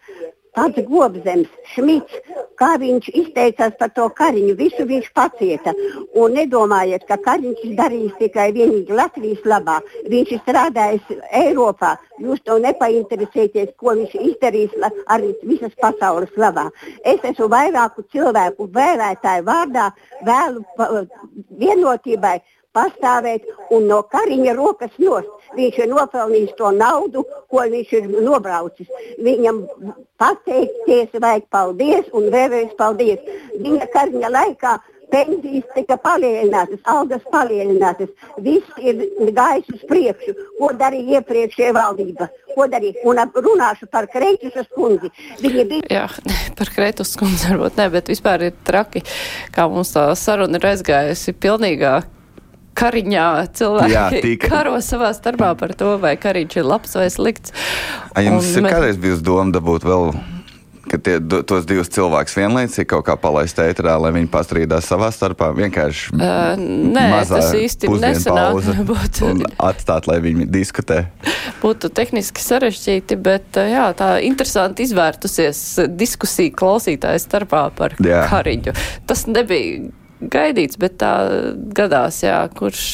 pats 0.56 0.82
Gobzems, 0.88 1.50
Šmits, 1.74 2.16
kā 2.56 2.72
viņš 2.80 3.10
izteicās 3.20 3.76
par 3.80 3.92
to 3.96 4.06
kariņu, 4.18 4.54
visu 4.58 4.86
viņš 4.88 5.10
pacieta. 5.16 5.74
Un 6.16 6.36
nedomājiet, 6.38 7.04
ka 7.08 7.18
kariņš 7.26 7.62
ir 7.68 7.76
darījis 7.80 8.16
tikai 8.20 8.48
vienīgi 8.56 8.96
Latvijas 8.96 9.44
labā. 9.44 9.78
Viņš 10.12 10.32
ir 10.32 10.42
strādājis 10.44 11.14
Eiropā. 11.42 11.94
Jūs 12.24 12.40
to 12.48 12.56
nepainteresēties, 12.64 13.74
ko 13.80 13.96
viņš 13.98 14.16
izdarīs 14.30 14.74
arī 15.12 15.34
visas 15.44 15.76
pasaules 15.80 16.32
labā. 16.40 16.70
Es 17.04 17.20
esmu 17.22 17.50
vairāku 17.52 18.06
cilvēku 18.12 18.70
vēlētāju 18.72 19.46
vārdā 19.46 19.90
vēlu 20.24 20.64
vienotībai 21.60 22.38
pastāvēt 22.76 23.46
un 23.74 23.88
no 23.90 24.02
kariņa 24.12 24.56
rokas 24.58 24.96
nost. 25.02 25.32
Viņš 25.56 25.78
ir 25.82 25.88
nopelnījis 25.92 26.56
to 26.58 26.72
naudu, 26.74 27.22
ko 27.50 27.64
viņš 27.72 27.94
ir 28.00 28.10
nobraucis. 28.26 28.90
Viņam 29.22 29.62
pateikties 30.20 31.14
vajag 31.22 31.48
paldies 31.52 32.12
un 32.12 32.28
vēlreiz 32.34 32.74
paldies. 32.78 33.22
Viņa 33.62 33.88
kariņa 33.94 34.32
laikā 34.36 34.76
pensijas 35.10 35.66
tika 35.74 35.96
palielinātas, 36.02 36.80
algas 36.90 37.22
palielinātas. 37.32 38.10
Viss 38.42 38.80
ir 38.82 39.04
gājis 39.36 39.70
uz 39.74 39.84
priekšu. 39.90 40.34
Ko 40.58 40.72
darīja 40.78 41.20
iepriekšējā 41.20 41.74
valdība? 41.76 42.28
Ko 42.54 42.66
darīja? 42.70 43.04
Un 43.06 43.22
runāšu 43.46 43.88
par 43.92 44.08
Kreitas 44.10 44.68
kundzi. 44.74 45.12
Viņa 45.42 45.66
bija. 45.70 45.86
Jā, 45.92 46.08
par 46.58 46.72
Kreitas 46.74 47.14
kundzi 47.20 47.52
varbūt 47.52 47.80
ne, 47.80 47.88
bet 47.94 48.10
vispār 48.12 48.48
ir 48.50 48.58
traki, 48.66 49.04
kā 49.54 49.68
mums 49.70 49.94
tā 49.94 50.08
saruna 50.18 50.58
ir 50.58 50.70
aizgājusi 50.74 51.36
pilnīgā 51.38 52.00
kariņā 52.76 53.26
cilvēki 53.56 53.94
Jā, 53.94 54.06
tika... 54.14 54.50
karo 54.54 54.78
savā 54.84 55.12
starpā 55.16 55.52
par 55.58 55.74
to, 55.78 55.96
vai 56.02 56.16
kariņš 56.20 56.60
ir 56.60 56.70
labs 56.70 56.96
vai 56.98 57.10
slikts. 57.12 57.54
A, 58.12 58.24
jums 58.24 58.52
un 58.52 58.60
ir 58.60 58.66
mēs... 58.66 58.78
kādreiz 58.78 59.00
bijusi 59.00 59.26
doma 59.26 59.54
dabūt 59.54 59.86
vēl 59.88 60.10
ka 60.86 60.98
tie, 61.02 61.16
tos 61.20 61.66
divus 61.66 61.90
cilvēkus 61.92 62.36
vienlaicīgi 62.38 62.86
kaut 62.90 63.06
kā 63.08 63.16
palaist 63.20 63.58
ēterā, 63.62 63.96
lai 64.00 64.12
viņi 64.14 64.30
pastrīdās 64.30 64.86
savā 64.88 65.10
starpā. 65.14 65.50
Vienkārši 65.56 66.14
uh, 66.14 66.54
nē, 66.60 67.06
tas 67.26 67.50
īsti 67.58 67.90
nesanāk. 67.90 68.70
Būtu, 68.90 69.32
atstāt, 69.66 70.06
lai 70.10 70.20
viņi 70.24 70.48
diskutē. 70.52 71.02
Būtu 71.62 71.90
tehniski 71.94 72.42
sarežģīti, 72.42 73.18
bet 73.18 73.58
jā, 73.58 73.88
tā 73.98 74.16
interesanti 74.26 74.86
izvērtusies 74.86 75.62
diskusija 75.90 76.54
klausītāju 76.56 77.22
starpā 77.22 77.66
par 77.76 77.98
jā. 78.02 78.26
kariņu. 78.30 78.76
Tas 79.10 79.26
nebija 79.30 79.90
gaidīts, 80.20 80.78
bet 80.80 80.96
tā 81.00 81.12
gadās, 81.76 82.22
jā, 82.24 82.38
kurš 82.56 82.84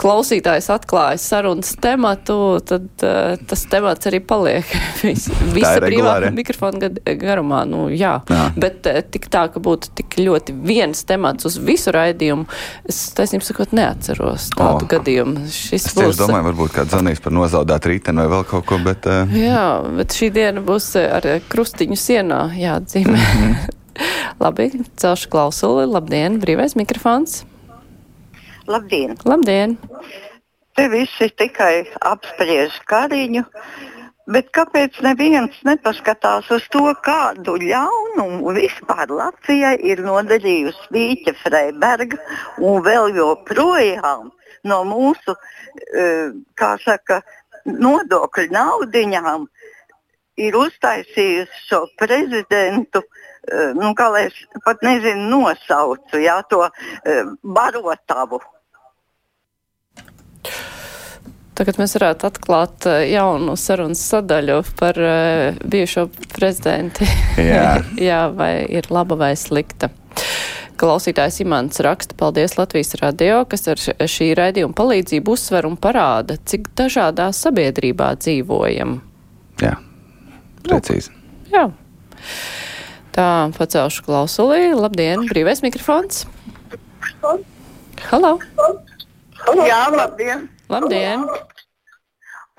klausītājs 0.00 0.68
atklāja 0.74 1.18
sarunas 1.22 1.74
tematu, 1.82 2.36
tad 2.66 2.86
uh, 3.06 3.34
tas 3.48 3.64
temats 3.70 4.08
arī 4.10 4.20
paliek 4.24 4.70
vis, 5.04 5.26
visa 5.54 5.76
brīvā 5.82 6.30
mikrofona 6.34 6.90
garumā. 7.20 7.64
Nu, 7.68 7.86
jā. 7.92 8.16
jā. 8.30 8.46
Bet 8.60 8.88
uh, 8.90 9.00
tik 9.02 9.28
tā, 9.32 9.46
ka 9.52 9.62
būtu 9.62 9.94
tik 9.98 10.18
ļoti 10.22 10.56
viens 10.64 11.04
temats 11.08 11.48
uz 11.48 11.58
visu 11.58 11.94
raidījumu, 11.94 12.46
es 12.90 13.02
taisnību 13.18 13.46
sakot 13.46 13.74
neatceros 13.76 14.50
tādu 14.54 14.86
oh. 14.86 14.90
gadījumu. 14.94 15.46
Šis 15.54 15.90
es 15.90 15.98
būs, 15.98 16.18
domāju, 16.20 16.48
varbūt 16.50 16.76
kāds 16.78 16.94
zanīs 16.94 17.22
par 17.24 17.34
nozaudētu 17.34 17.94
rīteni 17.94 18.24
vai 18.24 18.30
vēl 18.36 18.50
kaut 18.50 18.68
ko, 18.70 18.80
bet. 18.84 19.08
Uh... 19.10 19.38
Jā, 19.38 19.68
bet 19.98 20.14
šī 20.16 20.30
diena 20.34 20.64
būs 20.64 20.92
ar 21.02 21.30
krustiņu 21.50 21.98
sienā 21.98 22.44
jāatzīmē. 22.58 23.16
Mhm. 23.18 23.72
Labi, 24.40 24.70
celšu 24.98 25.30
klausuli. 25.30 25.86
Labdien, 25.86 26.38
brīvais 26.42 26.74
mikrofons. 26.78 27.42
Labdien! 28.66 29.16
Labdien. 29.24 29.76
Te 30.74 30.88
visi 30.90 31.28
tikai 31.38 31.84
apspriež 32.02 32.80
kariņu, 32.90 33.44
bet 34.34 34.48
kāpēc 34.56 34.96
neviens 35.06 35.60
nepaskatās 35.68 36.48
uz 36.54 36.64
to, 36.72 36.88
kādu 37.06 37.54
ļaunumu 37.62 38.54
vispār 38.56 39.12
Latvijai 39.12 39.76
ir 39.86 40.02
nodarījusi 40.02 40.90
Vīķa 40.96 41.36
Freiberga 41.44 42.18
un 42.58 42.82
vēl 42.82 43.14
joprojām 43.20 44.32
no 44.64 44.80
mūsu, 44.88 45.36
eh, 45.36 46.32
kā 46.58 46.74
saka, 46.82 47.20
nodokļu 47.64 48.50
naudiņām 48.50 49.46
ir 50.36 50.56
uztaisījusi 50.58 51.60
šo 51.68 51.84
prezidentu, 52.00 53.04
uh, 53.04 53.23
nu, 53.78 53.92
kā 53.98 54.08
lai 54.12 54.26
es 54.30 54.40
pat 54.64 54.82
nezinu, 54.86 55.28
nosaucu, 55.30 56.20
jā, 56.22 56.40
to 56.50 56.64
uh, 56.66 57.32
barotavu. 57.44 58.40
Tagad 61.54 61.76
mēs 61.78 61.94
varētu 61.94 62.26
atklāt 62.26 62.86
jaunu 63.06 63.54
sarunas 63.54 64.00
sadaļu 64.10 64.56
par 64.74 64.98
bijušo 65.70 66.08
prezidenti. 66.32 67.06
Jā. 67.38 67.76
Jā, 68.08 68.24
vai 68.34 68.64
ir 68.66 68.90
laba 68.90 69.14
vai 69.20 69.36
slikta. 69.38 69.92
Klausītājs 70.74 71.38
Imants 71.44 71.78
raksta, 71.86 72.16
paldies 72.18 72.56
Latvijas 72.58 72.96
radio, 72.98 73.44
kas 73.46 73.68
ar 73.70 73.78
šī 74.10 74.32
raidījuma 74.34 74.74
palīdzību 74.74 75.36
uzsver 75.36 75.68
un 75.68 75.78
parāda, 75.78 76.34
cik 76.50 76.72
dažādā 76.74 77.28
sabiedrībā 77.30 78.10
dzīvojam. 78.18 78.98
Jā, 79.62 79.76
precīzi. 80.66 81.14
Jā. 81.54 81.68
Tā, 83.14 83.46
pacelšu 83.54 84.02
klausulī. 84.02 84.72
Labdien, 84.74 85.28
brīvais 85.30 85.60
mikrofons. 85.62 86.24
Halo! 88.08 88.32
Jā, 89.62 89.82
labdien! 89.94 90.48
Labdien! 90.72 91.22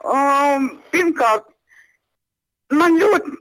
Um, 0.05 0.69
pirmkārt, 0.95 1.49
man 2.71 2.95
ļoti 3.01 3.35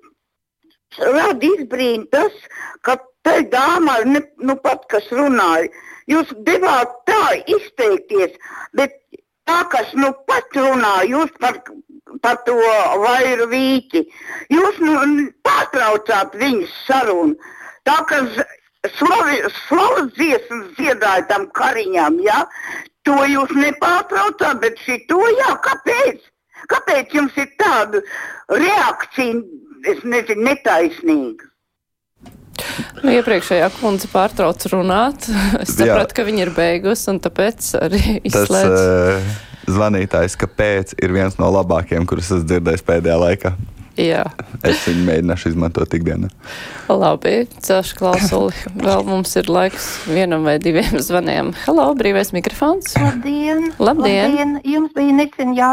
rada 1.15 1.51
izbrīna 1.53 2.11
tas, 2.11 2.35
ka 2.83 2.97
tai 3.23 3.45
dāmai, 3.53 4.01
ne, 4.11 4.25
nu 4.43 4.59
pat 4.67 4.83
kas 4.91 5.07
runāja, 5.15 5.71
jūs 6.11 6.35
devāt 6.49 6.99
tā 7.07 7.37
izteikties, 7.47 8.35
bet 8.75 8.99
tā, 9.47 9.63
kas 9.71 9.95
nu 9.95 10.11
pat 10.27 10.59
runā, 10.59 10.97
jūs 11.15 11.31
par, 11.39 11.63
par 12.23 12.41
to 12.47 12.57
vairu 13.03 13.49
vīti, 13.51 14.05
jūs 14.53 14.81
nu 14.85 15.29
pārtraucāt 15.47 16.37
viņas 16.41 16.75
sarunu. 16.87 17.37
Tā, 17.85 17.99
ka 18.09 18.21
slavas 18.97 20.13
dziesmas 20.17 20.71
dziedāja 20.79 21.27
tam 21.31 21.49
kariņam, 21.57 22.21
ja? 22.25 22.45
to 23.05 23.17
jūs 23.29 23.53
nepārtraucāt, 23.57 24.61
bet 24.63 24.79
šito 24.81 25.21
jā, 25.37 25.57
kāpēc? 25.65 26.23
Kāpēc 26.71 27.13
jums 27.13 27.35
ir 27.37 27.51
tāda 27.61 28.01
reakcija, 28.49 29.43
es 29.93 30.01
nezinu, 30.09 30.47
netaisnīga? 30.49 31.51
Nu, 33.03 33.13
iepriekšējā 33.13 33.67
kundze 33.77 34.09
pārtrauc 34.09 34.65
runāt. 34.73 35.29
Es 35.63 35.75
sapratu, 35.77 36.17
ka 36.17 36.25
viņa 36.25 36.47
ir 36.47 36.53
beigusi, 36.57 37.11
un 37.13 37.21
tāpēc 37.25 37.75
arī 37.83 38.01
izslēdz. 38.25 38.79
Tas 38.79 39.21
uh, 39.21 39.54
zvanītājs, 39.69 40.37
kāpēc 40.41 40.97
ir 41.03 41.15
viens 41.15 41.39
no 41.41 41.51
labākajiem, 41.55 42.07
kurus 42.09 42.31
esmu 42.33 42.49
dzirdējis 42.49 42.85
pēdējā 42.87 43.17
laikā. 43.21 43.55
Jā. 43.95 44.25
Es 44.67 44.81
viņu 44.89 45.05
mēģināšu 45.07 45.53
izmantot 45.53 45.93
ikdienā. 45.95 46.27
Labi, 46.91 47.45
celšu 47.63 47.99
klausuli. 48.01 48.65
Vēl 48.75 49.05
mums 49.07 49.37
ir 49.39 49.47
laiks 49.47 49.87
vienam 50.11 50.43
vai 50.49 50.57
diviem 50.59 50.99
zvaniem. 50.99 51.53
Halo, 51.63 51.93
brīvais 51.95 52.33
mikrofons. 52.35 52.97
Labdien! 52.99 53.69
Labdien! 53.79 54.35
Labdien. 54.35 54.57
Jums 54.67 54.91
bija 54.99 55.15
nesen 55.21 55.55
jā, 55.55 55.71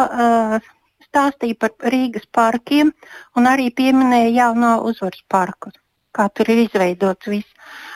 stāstīja 1.10 1.58
par 1.60 1.74
Rīgas 1.92 2.30
parkiem 2.30 2.94
un 3.34 3.50
arī 3.50 3.72
pieminēja 3.74 4.32
jauno 4.36 4.76
uzvaras 4.86 5.26
parku, 5.26 5.74
kā 6.14 6.30
tur 6.30 6.54
ir 6.54 6.68
izveidots 6.68 7.26
viss. 7.32 7.50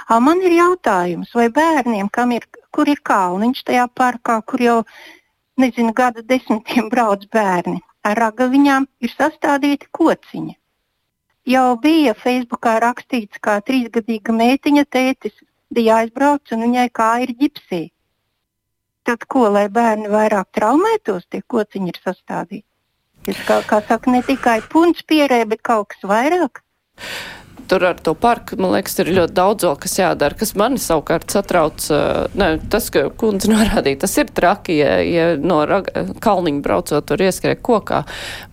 Man 0.09 0.41
ir 0.41 0.57
jautājums, 0.57 1.31
vai 1.37 1.51
bērniem, 1.53 2.09
kam 2.13 2.33
ir, 2.33 2.49
kur 2.73 2.89
ir 2.89 2.99
kalniņš 3.05 3.61
tajā 3.69 3.85
parkā, 3.93 4.41
kur 4.45 4.61
jau, 4.61 4.79
nezinu, 5.61 5.93
gada 5.93 6.21
desmitiem 6.21 6.89
brauc 6.93 7.25
bērni, 7.33 7.79
ar 8.05 8.19
ragaviņām 8.25 8.87
ir 9.05 9.15
sastādīti 9.15 9.89
kociņi. 9.91 10.55
Jau 11.45 11.75
bija 11.77 12.15
Facebookā 12.17 12.79
rakstīts, 12.81 13.37
kā 13.41 13.59
trīsgadīga 13.61 14.33
meitiņa 14.33 14.85
tētis 14.89 15.35
bija 15.73 15.99
aizbraucis 16.01 16.55
un 16.55 16.65
viņai 16.65 16.87
kā 16.99 17.09
ir 17.25 17.35
ģipsī. 17.41 17.83
Tad 19.05 19.27
ko, 19.29 19.45
lai 19.53 19.67
bērni 19.69 20.09
vairāk 20.09 20.49
traumētos, 20.57 21.27
tie 21.29 21.43
kociņi 21.45 21.93
ir 21.93 21.99
sastādīti? 22.01 22.65
Es 23.29 23.37
kā, 23.45 23.59
kā 23.65 23.81
saka, 23.85 24.11
ne 24.13 24.21
tikai 24.25 24.59
punts 24.69 25.05
pierē, 25.05 25.43
bet 25.49 25.61
kaut 25.65 25.91
kas 25.93 26.05
vairāk. 26.09 26.61
Tur 27.67 27.85
ar 27.85 27.97
to 27.97 28.13
parku, 28.13 28.57
man 28.61 28.75
liekas, 28.75 28.97
ir 29.01 29.09
ļoti 29.15 29.33
daudz 29.33 29.65
vēl, 29.65 29.77
kas 29.81 29.95
jādara, 29.97 30.37
kas 30.37 30.51
mani 30.59 30.77
savukārt 30.81 31.33
satrauc. 31.33 31.87
Ne, 32.37 32.49
tas, 32.71 32.91
ka 32.93 33.07
kundze 33.17 33.49
norādīja, 33.53 34.03
tas 34.05 34.13
ir 34.21 34.29
traki, 34.37 34.77
ja, 34.81 34.99
ja 35.01 35.25
no 35.41 35.63
kalniņa 36.21 36.61
braucot, 36.65 37.07
tur 37.09 37.23
ieskrēja 37.25 37.57
kokā, 37.65 38.03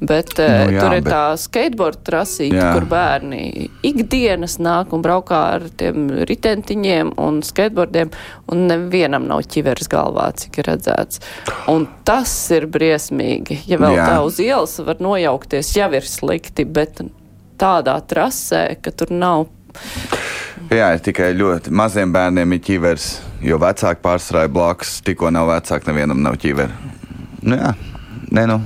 bet 0.00 0.32
nu, 0.38 0.48
jā, 0.48 0.80
tur 0.80 0.96
ir 0.96 1.04
bet... 1.04 1.12
tā 1.12 1.22
skateboard 1.40 2.02
trasīte, 2.06 2.56
jā. 2.56 2.72
kur 2.76 2.88
bērni 2.88 3.68
ikdienas 3.84 4.56
nāk 4.62 4.94
un 4.96 5.04
braukā 5.04 5.42
ar 5.58 5.68
tiem 5.80 6.08
ritentiņiem 6.28 7.14
un 7.20 7.42
skateboardiem, 7.46 8.12
un 8.52 8.66
nevienam 8.70 9.28
nav 9.28 9.44
ķiveres 9.52 9.92
galvā, 9.92 10.30
cik 10.40 10.62
ir 10.62 10.70
redzēts. 10.72 11.20
Un 11.72 11.88
tas 12.08 12.32
ir 12.54 12.68
briesmīgi. 12.72 13.62
Ja 13.68 13.80
vēl 13.82 13.98
jā. 13.98 14.08
tā 14.08 14.20
uz 14.24 14.40
ielas 14.42 14.78
var 14.86 15.02
nojaukties, 15.04 15.74
jau 15.76 15.90
ir 15.98 16.08
slikti, 16.08 16.64
bet 16.64 17.04
tādā 17.62 17.96
trasē, 18.08 18.64
ka 18.82 18.92
tur 18.94 19.12
nav. 19.14 19.46
Jā, 20.72 20.92
tikai 21.04 21.32
ļoti 21.36 21.72
maziem 21.74 22.12
bērniem 22.14 22.54
ir 22.56 22.62
ķivers, 22.64 23.08
jo 23.44 23.58
vecāki 23.60 24.02
pārstrāja 24.04 24.50
blakus. 24.52 25.00
Tikko 25.04 25.30
nav 25.34 25.50
vecāki, 25.50 25.90
nevienam 25.90 26.22
nav 26.24 26.38
ķivera. 26.42 26.72
Nu, 27.42 27.58
jā, 27.58 27.74
nē, 28.32 28.46
nu. 28.50 28.60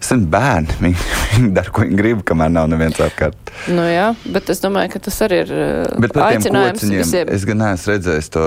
Esmu 0.00 0.26
bērni. 0.32 0.76
Viņi, 0.80 1.08
viņi 1.36 1.50
dara, 1.56 1.72
ko 1.74 1.84
viņi 1.84 1.98
grib, 1.98 2.22
kamēr 2.28 2.52
nav 2.52 2.68
neviens 2.72 3.00
apkārt. 3.04 3.52
Nu, 3.70 3.84
jā, 3.88 4.10
bet 4.34 4.50
es 4.52 4.62
domāju, 4.62 4.94
ka 4.94 5.02
tas 5.06 5.20
arī 5.26 5.42
ir 5.44 5.54
bet 6.02 6.16
aicinājums 6.18 6.86
visiem. 6.88 7.32
Es 7.32 7.46
gan 7.48 7.60
neesmu 7.62 7.94
redzējis 7.94 8.30
to, 8.34 8.46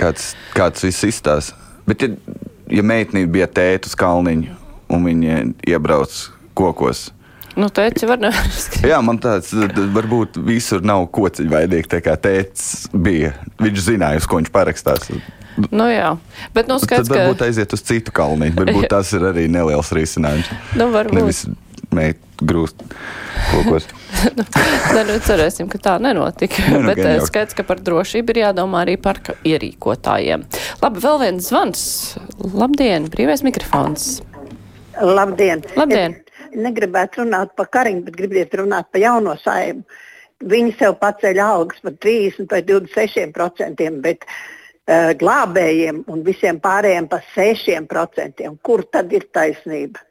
kāds, 0.00 0.32
kāds 0.56 0.84
viss 0.88 1.06
izstāsta. 1.08 1.58
Bet, 1.88 2.02
ja, 2.02 2.36
ja 2.72 2.84
meitene 2.86 3.24
bija 3.30 3.48
tēta 3.50 3.90
uz 3.90 3.96
kalniņu 3.98 4.56
un 4.92 5.08
viņa 5.08 5.40
iebrauc 5.70 6.16
kokos, 6.58 7.10
Nu, 7.56 7.68
teici, 7.68 8.06
var 8.08 8.20
nevar 8.22 8.48
Jā, 8.92 8.98
man 9.04 9.20
tāds, 9.22 9.52
varbūt 9.96 10.38
visur 10.46 10.84
nav 10.84 11.06
kociņveidīgi, 11.12 11.90
tā 11.92 12.00
kā 12.04 12.16
tēts 12.20 12.88
bija. 12.92 13.34
Viņš 13.62 13.86
zināja, 13.90 14.22
uz 14.22 14.28
ko 14.28 14.40
viņš 14.40 14.52
parakstās. 14.54 15.10
Nu, 15.68 15.84
jā, 15.92 16.14
bet 16.56 16.70
nu, 16.70 16.78
skats, 16.80 17.10
tad 17.10 17.12
varbūt 17.12 17.42
ka... 17.42 17.50
aiziet 17.50 17.74
uz 17.76 17.82
citu 17.84 18.14
kalniņu. 18.16 18.56
Varbūt 18.56 18.88
tas 18.92 19.12
ir 19.12 19.26
arī 19.28 19.44
neliels 19.52 19.92
risinājums. 19.92 20.48
Nu, 20.80 20.88
varbūt. 20.94 21.18
Nevis 21.18 21.44
meit 21.92 22.22
grūst 22.40 22.80
kokos. 23.50 23.86
nu, 24.38 24.46
nu, 25.10 25.18
cerēsim, 25.26 25.68
ka 25.72 25.80
tā 25.82 25.98
nenotika. 26.02 26.64
Nu, 26.72 26.82
bet 26.88 27.02
jau. 27.04 27.28
skaidrs, 27.28 27.56
ka 27.58 27.66
par 27.68 27.84
drošību 27.84 28.32
ir 28.32 28.42
jādomā 28.46 28.86
arī 28.86 28.96
par 29.00 29.20
ierīkotājiem. 29.44 30.48
Labi, 30.80 31.04
vēl 31.04 31.22
viens 31.26 31.52
zvans. 31.52 31.86
Labdien, 32.40 33.12
brīvais 33.12 33.44
mikrofons. 33.44 34.14
Labdien! 35.02 35.64
Labdien. 35.76 36.21
Negribētu 36.52 37.22
runāt 37.22 37.54
par 37.56 37.70
kariņu, 37.72 38.06
bet 38.08 38.18
gribētu 38.18 38.62
runāt 38.62 38.90
par 38.92 39.02
jauno 39.02 39.36
saimu. 39.40 39.84
Viņi 40.52 40.74
sev 40.78 40.96
paceļ 41.00 41.38
algas 41.42 41.82
par 41.84 41.94
30 42.02 42.50
vai 42.50 42.62
26 42.66 43.30
procentiem, 43.36 44.00
bet 44.02 44.26
uh, 44.26 45.12
glābējiem 45.18 46.02
un 46.10 46.24
visiem 46.26 46.58
pārējiem 46.62 47.06
par 47.12 47.22
6 47.36 47.86
procentiem. 47.90 48.58
Kur 48.62 48.82
tad 48.90 49.12
ir 49.14 49.28
taisnība? 49.30 50.02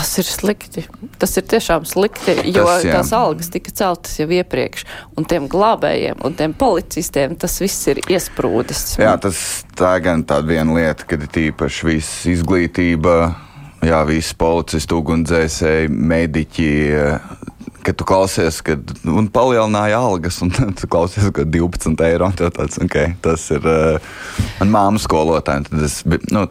Tas 0.00 0.14
ir 0.16 0.24
slikti. 0.24 0.84
Tas 1.20 1.34
ir 1.36 1.44
tiešām 1.50 1.84
slikti, 1.84 2.32
jo 2.54 2.62
tas, 2.64 2.84
jā. 2.86 2.94
tās 2.94 3.10
algas 3.12 3.50
tika 3.52 3.72
celtas 3.74 4.14
jau 4.16 4.28
iepriekš. 4.32 4.86
Un 5.18 5.26
tiem 5.28 5.48
glābējiem 5.50 6.22
un 6.24 6.36
tiem 6.38 6.54
policistiem 6.56 7.34
tas 7.40 7.58
viss 7.60 7.90
ir 7.92 8.00
iesprūdis. 8.06 8.94
Jā, 9.02 9.16
tas 9.20 9.42
tā 9.76 9.92
gan 10.00 10.24
tāda 10.24 10.54
viena 10.54 10.78
lieta, 10.78 11.04
kad 11.10 11.26
ir 11.26 11.32
tīpaši 11.34 11.88
viss 11.90 12.24
izglītība 12.32 13.16
jā, 13.86 14.00
visi 14.08 14.36
policisti, 14.38 14.96
ugunsdzēsēji, 14.96 15.90
mediķi. 15.90 16.70
Kad 17.80 17.96
tu 17.96 18.04
klausies, 18.04 18.58
kad 18.64 18.92
palielināja 19.32 20.02
algas, 20.04 20.40
un 20.44 20.52
tu 20.78 20.88
klausies, 20.90 21.30
ka 21.34 21.46
12 21.48 22.04
eiro 22.10 22.28
tāds, 22.36 22.76
okay, 22.82 23.14
tas 23.24 23.46
ir 23.54 23.64
uh, 23.64 24.12
man 24.60 24.74
māmas 24.74 25.08
skolotājiem. 25.08 25.68
Tad 25.70 25.86
es 25.88 26.02
nu, 26.04 26.44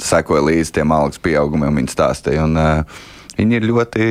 sekoju 0.00 0.46
līdzi 0.48 0.78
tiem 0.80 0.94
algas 0.96 1.22
pieaugumiem, 1.22 1.82
viņi 1.82 1.94
stāstīja. 1.94 2.48
Un, 2.48 2.58
uh, 2.58 3.02
viņi 3.38 3.60
ir 3.60 3.68
ļoti 3.70 4.06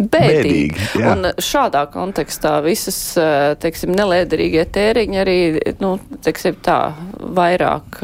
bēdīgi. 0.00 0.10
bēdīgi 0.12 1.06
un 1.10 1.30
šādā 1.42 1.86
kontekstā 1.92 2.58
visas 2.64 2.98
teiksim, 3.62 3.94
neliederīgie 3.96 4.66
tēriņi 4.72 5.20
arī 5.22 5.38
nu, 5.82 5.96
teiksim, 6.24 6.60
tā, 6.64 6.92
vairāk 7.18 8.02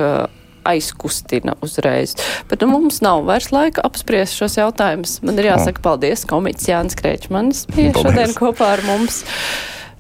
aizkustina 0.66 1.57
uzreiz. 1.64 2.16
Bet 2.50 2.64
nu, 2.64 2.70
mums 2.74 3.00
nav 3.05 3.24
vairs 3.29 3.52
laika 3.55 3.85
apspriest 3.87 4.38
šos 4.38 4.59
jautājumus. 4.61 5.20
Man 5.26 5.40
ir 5.40 5.50
jāsaka 5.52 5.85
paldies, 5.85 6.26
komiķis 6.29 6.70
Jānis 6.72 6.98
Krēčmanis 6.98 7.64
bija 7.72 7.94
šodien 7.96 8.37
kopā 8.37 8.74
ar 8.76 8.85
mums. 8.88 9.22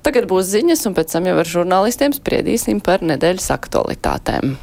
Tagad 0.06 0.28
būs 0.30 0.52
ziņas, 0.52 0.84
un 0.86 0.94
pēc 0.94 1.16
tam 1.16 1.26
jau 1.26 1.34
ar 1.42 1.48
žurnālistiem 1.50 2.14
spriedīsim 2.14 2.78
par 2.84 3.02
nedēļas 3.02 3.50
aktualitātēm. 3.56 4.54